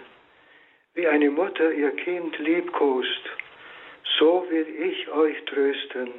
Wie 0.95 1.07
eine 1.07 1.31
Mutter 1.31 1.71
ihr 1.71 1.91
Kind 1.95 2.37
liebkost, 2.37 3.29
so 4.19 4.45
will 4.49 4.67
ich 4.67 5.09
euch 5.09 5.43
trösten. 5.45 6.13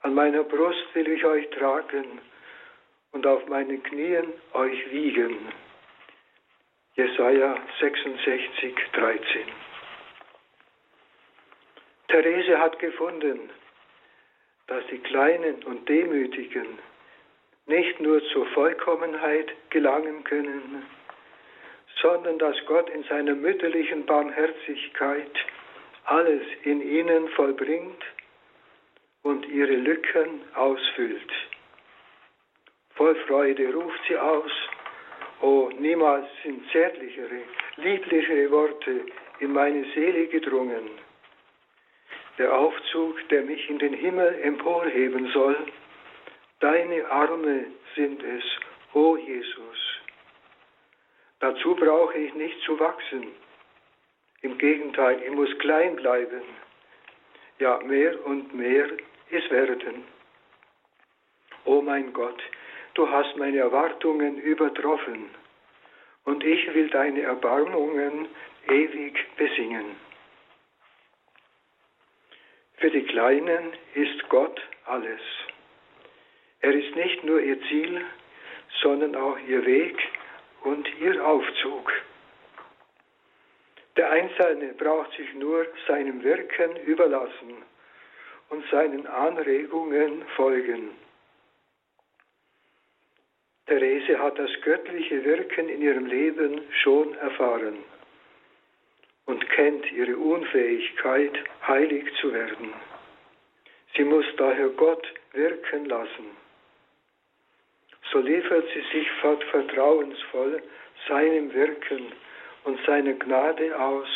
An 0.00 0.14
meiner 0.14 0.42
Brust 0.42 0.86
will 0.94 1.06
ich 1.08 1.22
euch 1.24 1.48
tragen 1.50 2.20
und 3.12 3.26
auf 3.26 3.46
meinen 3.46 3.82
Knien 3.82 4.32
euch 4.54 4.90
wiegen. 4.90 5.52
Jesaja 6.94 7.58
66, 7.78 8.74
13. 8.94 9.22
Therese 12.08 12.58
hat 12.58 12.78
gefunden, 12.78 13.50
dass 14.66 14.86
die 14.86 14.98
Kleinen 14.98 15.62
und 15.64 15.86
Demütigen 15.86 16.78
nicht 17.66 18.00
nur 18.00 18.24
zur 18.28 18.46
Vollkommenheit 18.46 19.52
gelangen 19.68 20.24
können, 20.24 20.86
sondern 22.00 22.38
dass 22.38 22.56
Gott 22.66 22.88
in 22.90 23.02
seiner 23.04 23.34
mütterlichen 23.34 24.04
Barmherzigkeit 24.06 25.32
alles 26.04 26.42
in 26.62 26.80
ihnen 26.82 27.28
vollbringt 27.30 28.02
und 29.22 29.46
ihre 29.46 29.74
Lücken 29.74 30.42
ausfüllt. 30.54 31.32
Voll 32.94 33.14
Freude 33.26 33.74
ruft 33.74 34.00
sie 34.08 34.16
aus, 34.16 34.52
oh, 35.40 35.70
niemals 35.78 36.26
sind 36.42 36.70
zärtlichere, 36.70 37.42
lieblichere 37.76 38.50
Worte 38.50 39.06
in 39.40 39.52
meine 39.52 39.84
Seele 39.94 40.26
gedrungen. 40.28 40.90
Der 42.38 42.54
Aufzug, 42.56 43.16
der 43.30 43.42
mich 43.42 43.68
in 43.68 43.78
den 43.78 43.94
Himmel 43.94 44.38
emporheben 44.42 45.30
soll, 45.32 45.56
Deine 46.60 47.04
Arme 47.10 47.66
sind 47.94 48.22
es, 48.22 48.44
o 48.94 49.10
oh 49.10 49.16
Jesus. 49.18 49.85
Dazu 51.40 51.74
brauche 51.74 52.16
ich 52.16 52.34
nicht 52.34 52.60
zu 52.62 52.78
wachsen. 52.80 53.28
Im 54.42 54.56
Gegenteil, 54.58 55.22
ich 55.22 55.30
muss 55.30 55.58
klein 55.58 55.96
bleiben. 55.96 56.42
Ja, 57.58 57.78
mehr 57.80 58.24
und 58.26 58.54
mehr 58.54 58.88
ist 59.30 59.50
werden. 59.50 60.04
O 61.64 61.78
oh 61.78 61.82
mein 61.82 62.12
Gott, 62.12 62.40
du 62.94 63.10
hast 63.10 63.36
meine 63.36 63.58
Erwartungen 63.58 64.38
übertroffen 64.38 65.30
und 66.24 66.44
ich 66.44 66.74
will 66.74 66.88
deine 66.90 67.22
Erbarmungen 67.22 68.28
ewig 68.68 69.18
besingen. 69.36 69.96
Für 72.78 72.90
die 72.90 73.04
Kleinen 73.04 73.72
ist 73.94 74.28
Gott 74.28 74.60
alles. 74.84 75.20
Er 76.60 76.72
ist 76.72 76.94
nicht 76.94 77.24
nur 77.24 77.40
ihr 77.40 77.60
Ziel, 77.62 78.04
sondern 78.82 79.16
auch 79.16 79.38
ihr 79.48 79.64
Weg 79.64 79.98
und 80.66 80.88
ihr 80.98 81.24
Aufzug. 81.24 81.92
Der 83.96 84.10
Einzelne 84.10 84.74
braucht 84.74 85.12
sich 85.12 85.32
nur 85.34 85.64
seinem 85.86 86.24
Wirken 86.24 86.74
überlassen 86.84 87.62
und 88.50 88.64
seinen 88.70 89.06
Anregungen 89.06 90.24
folgen. 90.34 90.90
Therese 93.66 94.18
hat 94.18 94.38
das 94.40 94.50
göttliche 94.62 95.24
Wirken 95.24 95.68
in 95.68 95.82
ihrem 95.82 96.06
Leben 96.06 96.60
schon 96.82 97.14
erfahren 97.14 97.78
und 99.26 99.48
kennt 99.50 99.90
ihre 99.92 100.16
Unfähigkeit, 100.16 101.32
heilig 101.66 102.12
zu 102.20 102.32
werden. 102.32 102.72
Sie 103.96 104.04
muss 104.04 104.26
daher 104.36 104.68
Gott 104.70 105.06
wirken 105.32 105.86
lassen 105.86 106.45
so 108.12 108.20
liefert 108.20 108.64
sie 108.72 108.98
sich 108.98 109.10
vertrauensvoll 109.50 110.62
seinem 111.08 111.52
Wirken 111.52 112.12
und 112.64 112.78
seiner 112.84 113.12
Gnade 113.14 113.78
aus 113.78 114.08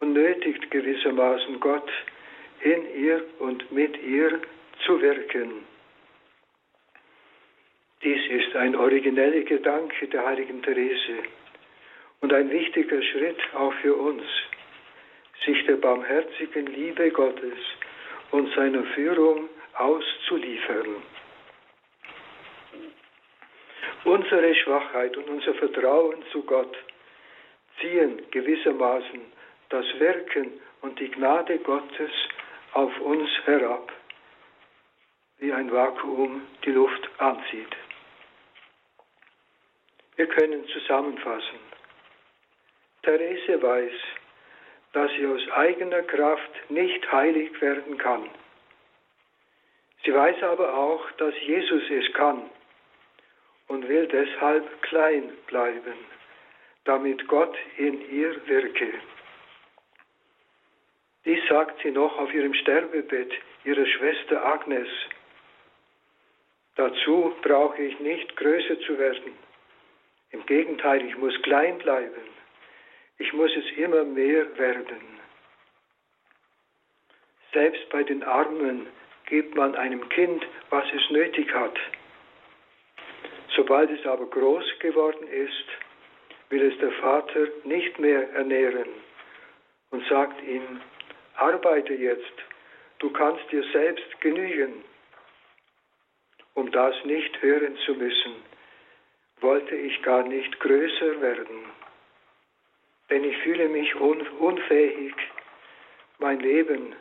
und 0.00 0.12
nötigt 0.12 0.70
gewissermaßen 0.70 1.60
Gott, 1.60 1.90
in 2.60 2.94
ihr 2.96 3.22
und 3.40 3.70
mit 3.72 4.00
ihr 4.02 4.40
zu 4.84 5.00
wirken. 5.00 5.64
Dies 8.02 8.20
ist 8.30 8.54
ein 8.56 8.76
origineller 8.76 9.42
Gedanke 9.42 10.08
der 10.08 10.26
heiligen 10.26 10.62
Therese 10.62 11.22
und 12.20 12.32
ein 12.32 12.50
wichtiger 12.50 13.02
Schritt 13.02 13.38
auch 13.54 13.72
für 13.74 13.94
uns, 13.94 14.22
sich 15.44 15.64
der 15.66 15.76
barmherzigen 15.76 16.66
Liebe 16.66 17.10
Gottes 17.10 17.58
und 18.30 18.52
seiner 18.54 18.84
Führung 18.94 19.48
auszuliefern. 19.74 20.96
Unsere 24.04 24.54
Schwachheit 24.54 25.16
und 25.16 25.30
unser 25.30 25.54
Vertrauen 25.54 26.22
zu 26.30 26.42
Gott 26.42 26.76
ziehen 27.80 28.20
gewissermaßen 28.30 29.32
das 29.70 29.86
Wirken 29.98 30.60
und 30.82 31.00
die 31.00 31.10
Gnade 31.10 31.58
Gottes 31.60 32.10
auf 32.74 33.00
uns 33.00 33.30
herab, 33.46 33.90
wie 35.38 35.50
ein 35.54 35.72
Vakuum 35.72 36.42
die 36.66 36.72
Luft 36.72 37.08
anzieht. 37.16 37.74
Wir 40.16 40.26
können 40.26 40.68
zusammenfassen. 40.68 41.58
Therese 43.04 43.62
weiß, 43.62 43.92
dass 44.92 45.10
sie 45.12 45.26
aus 45.26 45.50
eigener 45.52 46.02
Kraft 46.02 46.70
nicht 46.70 47.10
heilig 47.10 47.58
werden 47.62 47.96
kann. 47.96 48.28
Sie 50.04 50.12
weiß 50.12 50.42
aber 50.42 50.74
auch, 50.74 51.10
dass 51.12 51.34
Jesus 51.40 51.82
es 51.88 52.12
kann 52.12 52.50
und 53.74 53.88
will 53.88 54.06
deshalb 54.06 54.82
klein 54.82 55.32
bleiben, 55.48 55.98
damit 56.84 57.26
Gott 57.26 57.56
in 57.76 58.08
ihr 58.08 58.46
wirke. 58.46 58.92
Dies 61.24 61.40
sagt 61.48 61.82
sie 61.82 61.90
noch 61.90 62.16
auf 62.18 62.32
ihrem 62.32 62.54
Sterbebett 62.54 63.32
ihrer 63.64 63.86
Schwester 63.86 64.44
Agnes. 64.44 64.88
Dazu 66.76 67.34
brauche 67.42 67.82
ich 67.82 67.98
nicht 67.98 68.36
größer 68.36 68.78
zu 68.80 68.96
werden. 68.98 69.32
Im 70.30 70.46
Gegenteil, 70.46 71.04
ich 71.04 71.16
muss 71.16 71.34
klein 71.42 71.78
bleiben. 71.78 72.28
Ich 73.18 73.32
muss 73.32 73.50
es 73.56 73.76
immer 73.76 74.04
mehr 74.04 74.56
werden. 74.58 75.02
Selbst 77.52 77.88
bei 77.90 78.02
den 78.04 78.22
Armen 78.22 78.86
gibt 79.26 79.56
man 79.56 79.74
einem 79.74 80.08
Kind, 80.10 80.46
was 80.70 80.84
es 80.92 81.10
nötig 81.10 81.52
hat. 81.54 81.78
Sobald 83.56 83.90
es 83.90 84.04
aber 84.06 84.26
groß 84.26 84.78
geworden 84.80 85.28
ist, 85.28 85.66
will 86.50 86.62
es 86.62 86.78
der 86.78 86.92
Vater 86.92 87.46
nicht 87.64 87.98
mehr 87.98 88.28
ernähren 88.32 88.88
und 89.90 90.04
sagt 90.08 90.42
ihm, 90.42 90.80
arbeite 91.36 91.94
jetzt, 91.94 92.34
du 92.98 93.10
kannst 93.10 93.50
dir 93.52 93.64
selbst 93.72 94.20
genügen. 94.20 94.82
Um 96.54 96.70
das 96.70 96.94
nicht 97.04 97.40
hören 97.42 97.76
zu 97.84 97.94
müssen, 97.94 98.34
wollte 99.40 99.76
ich 99.76 100.02
gar 100.02 100.22
nicht 100.26 100.58
größer 100.60 101.20
werden, 101.20 101.64
denn 103.10 103.24
ich 103.24 103.36
fühle 103.38 103.68
mich 103.68 103.94
unfähig, 103.94 105.14
mein 106.18 106.40
Leben, 106.40 106.94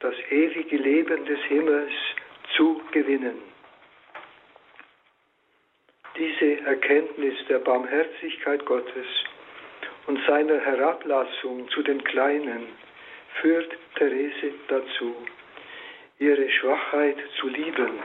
das 0.00 0.14
ewige 0.30 0.76
Leben 0.76 1.24
des 1.26 1.40
Himmels 1.44 1.92
zu 2.56 2.82
gewinnen. 2.92 3.53
Diese 6.24 6.58
Erkenntnis 6.64 7.34
der 7.50 7.58
Barmherzigkeit 7.58 8.64
Gottes 8.64 9.06
und 10.06 10.18
seiner 10.26 10.58
Herablassung 10.58 11.68
zu 11.68 11.82
den 11.82 12.02
Kleinen 12.02 12.68
führt 13.42 13.70
Therese 13.96 14.54
dazu, 14.68 15.14
ihre 16.18 16.48
Schwachheit 16.48 17.18
zu 17.38 17.48
lieben 17.48 18.02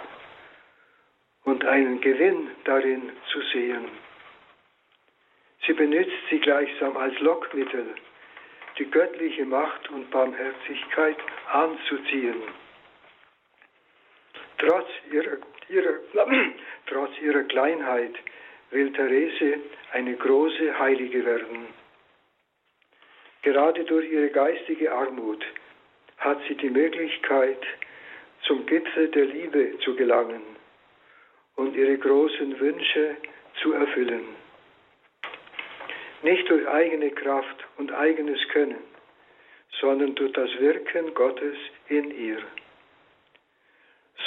und 1.45 1.63
einen 1.63 2.01
Gewinn 2.01 2.49
darin 2.65 3.09
zu 3.31 3.39
sehen. 3.53 3.87
Sie 5.65 5.73
benutzt 5.73 6.11
sie 6.29 6.39
gleichsam 6.39 6.97
als 6.97 7.17
Lockmittel, 7.21 7.95
die 8.79 8.91
göttliche 8.91 9.45
Macht 9.45 9.89
und 9.91 10.11
Barmherzigkeit 10.11 11.17
anzuziehen. 11.53 12.43
Trotz 14.57 14.89
ihrer, 15.09 15.37
ihrer, 15.69 15.99
trotz 16.87 17.11
ihrer 17.21 17.43
Kleinheit 17.43 18.15
will 18.71 18.91
Therese 18.93 19.59
eine 19.93 20.15
große 20.15 20.77
Heilige 20.77 21.25
werden. 21.25 21.67
Gerade 23.41 23.83
durch 23.85 24.11
ihre 24.11 24.29
geistige 24.29 24.91
Armut 24.91 25.43
hat 26.17 26.39
sie 26.47 26.55
die 26.55 26.69
Möglichkeit, 26.69 27.61
zum 28.43 28.65
Gipfel 28.65 29.09
der 29.09 29.25
Liebe 29.25 29.77
zu 29.79 29.95
gelangen 29.95 30.41
und 31.55 31.75
ihre 31.75 31.97
großen 31.97 32.59
Wünsche 32.59 33.17
zu 33.61 33.73
erfüllen. 33.73 34.23
Nicht 36.23 36.49
durch 36.49 36.67
eigene 36.67 37.11
Kraft 37.11 37.65
und 37.77 37.93
eigenes 37.93 38.39
Können, 38.49 38.83
sondern 39.79 40.15
durch 40.15 40.33
das 40.33 40.49
Wirken 40.59 41.13
Gottes 41.13 41.55
in 41.87 42.11
ihr. 42.11 42.41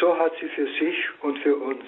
So 0.01 0.19
hat 0.19 0.33
sie 0.41 0.49
für 0.49 0.67
sich 0.67 1.23
und 1.23 1.39
für 1.39 1.57
uns 1.57 1.85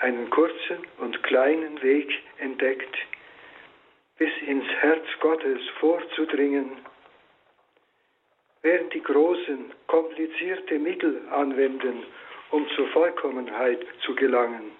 einen 0.00 0.28
kurzen 0.30 0.78
und 0.98 1.22
kleinen 1.22 1.80
Weg 1.82 2.10
entdeckt, 2.38 2.96
bis 4.18 4.30
ins 4.46 4.68
Herz 4.80 5.04
Gottes 5.20 5.60
vorzudringen, 5.80 6.76
während 8.62 8.92
die 8.94 9.02
Großen 9.02 9.72
komplizierte 9.86 10.78
Mittel 10.78 11.22
anwenden, 11.30 12.04
um 12.50 12.68
zur 12.76 12.88
Vollkommenheit 12.88 13.84
zu 14.04 14.14
gelangen, 14.14 14.72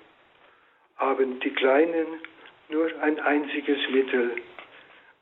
haben 0.97 1.41
die 1.41 1.51
Kleinen 1.51 2.07
nur 2.69 2.91
ein 3.03 3.19
einziges 3.21 3.79
Mittel, 3.91 4.37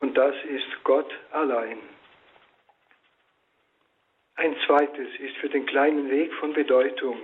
und 0.01 0.17
das 0.17 0.35
ist 0.45 0.85
Gott 0.85 1.13
allein. 1.31 1.79
Ein 4.43 4.57
zweites 4.67 5.09
ist 5.21 5.37
für 5.37 5.49
den 5.49 5.67
kleinen 5.67 6.11
Weg 6.11 6.35
von 6.35 6.53
Bedeutung. 6.53 7.17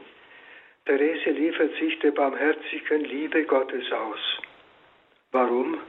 Therese 0.87 1.31
liefert 1.31 1.75
sich 1.75 1.99
der 1.99 2.12
barmherzigen 2.12 3.05
Liebe 3.07 3.43
Gottes 3.43 3.91
aus. 3.91 4.21
Warum? 5.33 5.81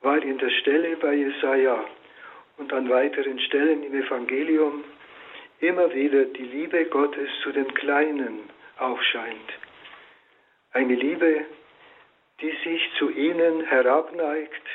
Weil 0.00 0.24
in 0.24 0.38
der 0.38 0.48
Stelle 0.48 0.96
bei 0.96 1.12
Jesaja 1.12 1.84
und 2.56 2.72
an 2.72 2.88
weiteren 2.88 3.38
Stellen 3.38 3.82
im 3.82 4.02
Evangelium 4.02 4.84
immer 5.60 5.92
wieder 5.92 6.24
die 6.24 6.44
Liebe 6.56 6.86
Gottes 6.86 7.28
zu 7.42 7.52
den 7.52 7.74
Kleinen 7.74 8.48
aufscheint. 8.78 9.50
Eine 10.72 10.94
Liebe, 10.94 11.44
die 12.40 12.56
sich 12.64 12.80
zu 12.96 13.10
ihnen 13.10 13.60
herabneigt 13.60 14.66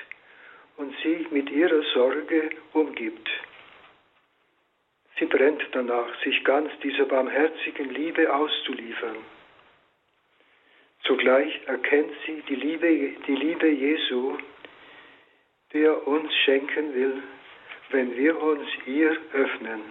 und 0.78 0.94
sie 1.02 1.26
mit 1.32 1.50
ihrer 1.50 1.82
Sorge 1.96 2.52
umgibt. 2.74 3.28
Sie 5.20 5.26
brennt 5.26 5.62
danach, 5.74 6.18
sich 6.24 6.44
ganz 6.46 6.72
dieser 6.82 7.06
barmherzigen 7.06 7.90
Liebe 7.94 8.34
auszuliefern. 8.34 9.18
Zugleich 11.04 11.60
erkennt 11.66 12.14
sie 12.26 12.42
die 12.48 12.56
Liebe, 12.56 13.16
die 13.28 13.36
Liebe 13.36 13.68
Jesu, 13.68 14.38
die 15.74 15.82
er 15.82 16.08
uns 16.08 16.34
schenken 16.46 16.94
will, 16.94 17.22
wenn 17.90 18.16
wir 18.16 18.42
uns 18.42 18.68
ihr 18.86 19.18
öffnen. 19.34 19.82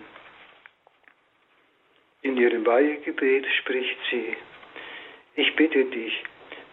In 2.22 2.36
ihrem 2.36 2.64
Weihegebet 2.64 3.46
spricht 3.60 3.98
sie, 4.10 4.36
ich 5.34 5.54
bitte 5.56 5.84
dich, 5.84 6.24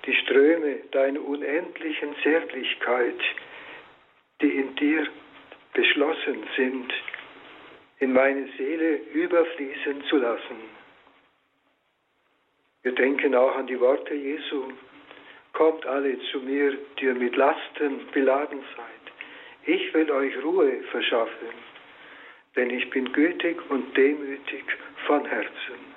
die 0.06 0.16
Ströme 0.16 0.78
deiner 0.92 1.22
unendlichen 1.22 2.16
Zärtlichkeit, 2.24 3.20
die 4.42 4.50
in 4.50 4.76
dir 4.76 5.08
beschlossen 5.74 6.48
sind, 6.56 6.94
in 8.00 8.14
meine 8.14 8.48
Seele 8.58 8.98
überfließen 9.14 10.04
zu 10.10 10.18
lassen. 10.18 10.58
Wir 12.84 12.92
denken 12.92 13.34
auch 13.34 13.56
an 13.56 13.68
die 13.68 13.80
Worte 13.80 14.14
Jesu. 14.14 14.72
Kommt 15.54 15.86
alle 15.86 16.20
zu 16.32 16.40
mir, 16.40 16.78
die 17.00 17.06
ihr 17.06 17.16
mit 17.16 17.36
Lasten 17.36 18.06
beladen 18.12 18.60
seid. 18.76 19.06
Ich 19.66 19.94
will 19.94 20.12
euch 20.12 20.44
Ruhe 20.44 20.84
verschaffen, 20.92 21.56
denn 22.56 22.70
ich 22.70 22.90
bin 22.90 23.12
gütig 23.14 23.58
und 23.70 23.96
demütig 23.98 24.64
von 25.08 25.26
Herzen. 25.26 25.96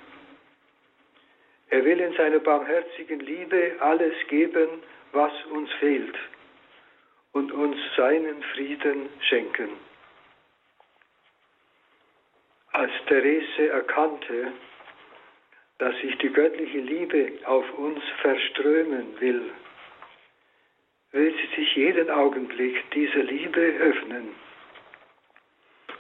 Er 1.71 1.85
will 1.85 2.01
in 2.01 2.15
seiner 2.15 2.39
barmherzigen 2.39 3.21
Liebe 3.21 3.77
alles 3.81 4.15
geben, 4.29 4.69
was 5.13 5.33
uns 5.51 5.71
fehlt 5.81 6.17
und 7.33 7.53
uns 7.53 7.77
seinen 7.97 8.43
Frieden 8.55 9.11
schenken. 9.21 9.69
Als 12.79 12.93
Therese 13.09 13.71
erkannte, 13.71 14.53
dass 15.79 15.99
sich 15.99 16.17
die 16.19 16.29
göttliche 16.29 16.79
Liebe 16.79 17.33
auf 17.45 17.69
uns 17.77 17.99
verströmen 18.21 19.21
will, 19.21 19.51
will 21.11 21.35
sie 21.35 21.57
sich 21.57 21.75
jeden 21.75 22.09
Augenblick 22.09 22.89
dieser 22.93 23.25
Liebe 23.25 23.61
öffnen 23.81 24.29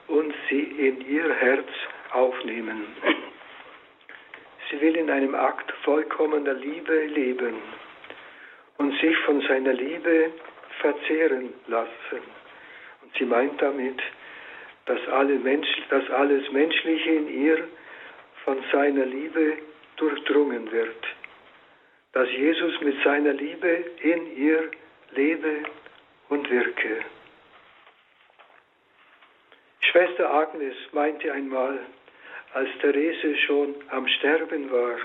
und 0.06 0.32
sie 0.48 0.62
in 0.62 1.00
ihr 1.00 1.34
Herz 1.34 1.68
aufnehmen. 2.12 2.86
Sie 4.70 4.80
will 4.80 4.94
in 4.94 5.10
einem 5.10 5.34
Akt 5.34 5.72
vollkommener 5.82 6.54
Liebe 6.54 7.06
leben 7.06 7.56
und 8.76 8.96
sich 9.00 9.18
von 9.26 9.40
seiner 9.48 9.72
Liebe 9.72 10.30
verzehren 10.80 11.54
lassen. 11.66 12.22
Und 13.02 13.12
sie 13.18 13.24
meint 13.24 13.60
damit, 13.60 14.00
dass, 14.88 15.06
alle 15.08 15.38
Mensch, 15.38 15.68
dass 15.90 16.10
alles 16.10 16.50
Menschliche 16.50 17.10
in 17.10 17.28
ihr 17.28 17.68
von 18.44 18.62
seiner 18.72 19.04
Liebe 19.04 19.58
durchdrungen 19.96 20.70
wird, 20.72 21.06
dass 22.12 22.30
Jesus 22.30 22.80
mit 22.80 22.96
seiner 23.04 23.34
Liebe 23.34 23.84
in 24.00 24.36
ihr 24.36 24.70
lebe 25.10 25.62
und 26.30 26.50
wirke. 26.50 27.04
Schwester 29.80 30.30
Agnes 30.32 30.74
meinte 30.92 31.32
einmal, 31.32 31.78
als 32.54 32.68
Therese 32.80 33.36
schon 33.46 33.74
am 33.90 34.08
Sterben 34.08 34.70
war, 34.70 34.98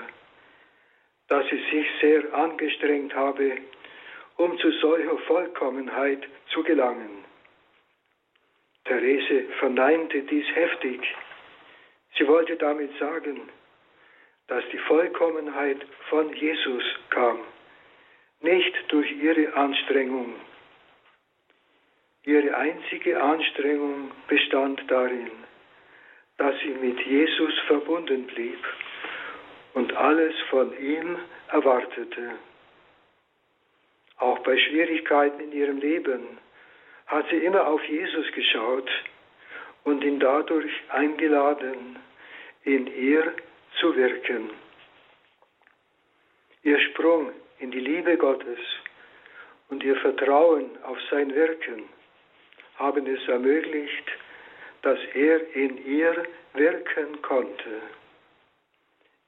dass 1.28 1.44
sie 1.50 1.62
sich 1.70 1.86
sehr 2.00 2.34
angestrengt 2.34 3.14
habe, 3.14 3.58
um 4.36 4.58
zu 4.58 4.70
solcher 4.72 5.18
Vollkommenheit 5.26 6.26
zu 6.52 6.62
gelangen. 6.62 7.24
Therese 8.84 9.44
verneinte 9.58 10.22
dies 10.22 10.46
heftig. 10.54 11.00
Sie 12.16 12.26
wollte 12.28 12.56
damit 12.56 12.96
sagen, 12.98 13.48
dass 14.48 14.62
die 14.72 14.78
Vollkommenheit 14.78 15.78
von 16.10 16.32
Jesus 16.34 16.84
kam, 17.10 17.40
nicht 18.40 18.74
durch 18.88 19.10
ihre 19.12 19.54
Anstrengung. 19.54 20.34
Ihre 22.24 22.56
einzige 22.56 23.22
Anstrengung 23.22 24.10
bestand 24.28 24.82
darin, 24.88 25.30
dass 26.36 26.58
sie 26.60 26.74
mit 26.74 27.00
Jesus 27.06 27.58
verbunden 27.66 28.26
blieb 28.26 28.58
und 29.74 29.94
alles 29.94 30.34
von 30.50 30.76
ihm 30.78 31.18
erwartete. 31.48 32.32
Auch 34.18 34.38
bei 34.40 34.56
Schwierigkeiten 34.58 35.40
in 35.40 35.52
ihrem 35.52 35.78
Leben 35.78 36.38
hat 37.06 37.26
sie 37.30 37.36
immer 37.36 37.66
auf 37.66 37.82
Jesus 37.84 38.30
geschaut 38.32 38.90
und 39.84 40.02
ihn 40.02 40.18
dadurch 40.18 40.72
eingeladen, 40.88 41.98
in 42.64 42.86
ihr 42.86 43.34
zu 43.80 43.94
wirken. 43.94 44.50
Ihr 46.62 46.80
Sprung 46.80 47.30
in 47.58 47.70
die 47.70 47.80
Liebe 47.80 48.16
Gottes 48.16 48.58
und 49.68 49.82
ihr 49.84 49.96
Vertrauen 49.96 50.70
auf 50.84 50.98
sein 51.10 51.34
Wirken 51.34 51.82
haben 52.76 53.06
es 53.06 53.28
ermöglicht, 53.28 54.10
dass 54.82 54.98
er 55.14 55.54
in 55.54 55.84
ihr 55.86 56.24
wirken 56.54 57.20
konnte. 57.22 57.82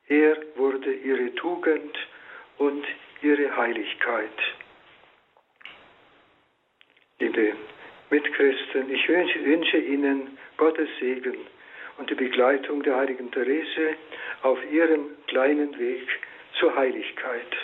Er 0.08 0.36
wurde 0.56 0.92
ihre 0.92 1.34
Tugend 1.34 1.96
und 2.58 2.84
ihre 3.22 3.56
Heiligkeit. 3.56 4.38
Liebe 7.18 7.54
Mitchristen, 8.10 8.90
ich 8.90 9.08
wünsche 9.08 9.78
Ihnen 9.78 10.36
Gottes 10.58 10.88
Segen 11.00 11.38
und 11.96 12.10
die 12.10 12.14
Begleitung 12.14 12.82
der 12.82 12.96
heiligen 12.96 13.30
Therese 13.30 13.96
auf 14.42 14.58
ihrem 14.70 15.06
kleinen 15.26 15.78
Weg 15.78 16.06
zur 16.60 16.76
Heiligkeit. 16.76 17.56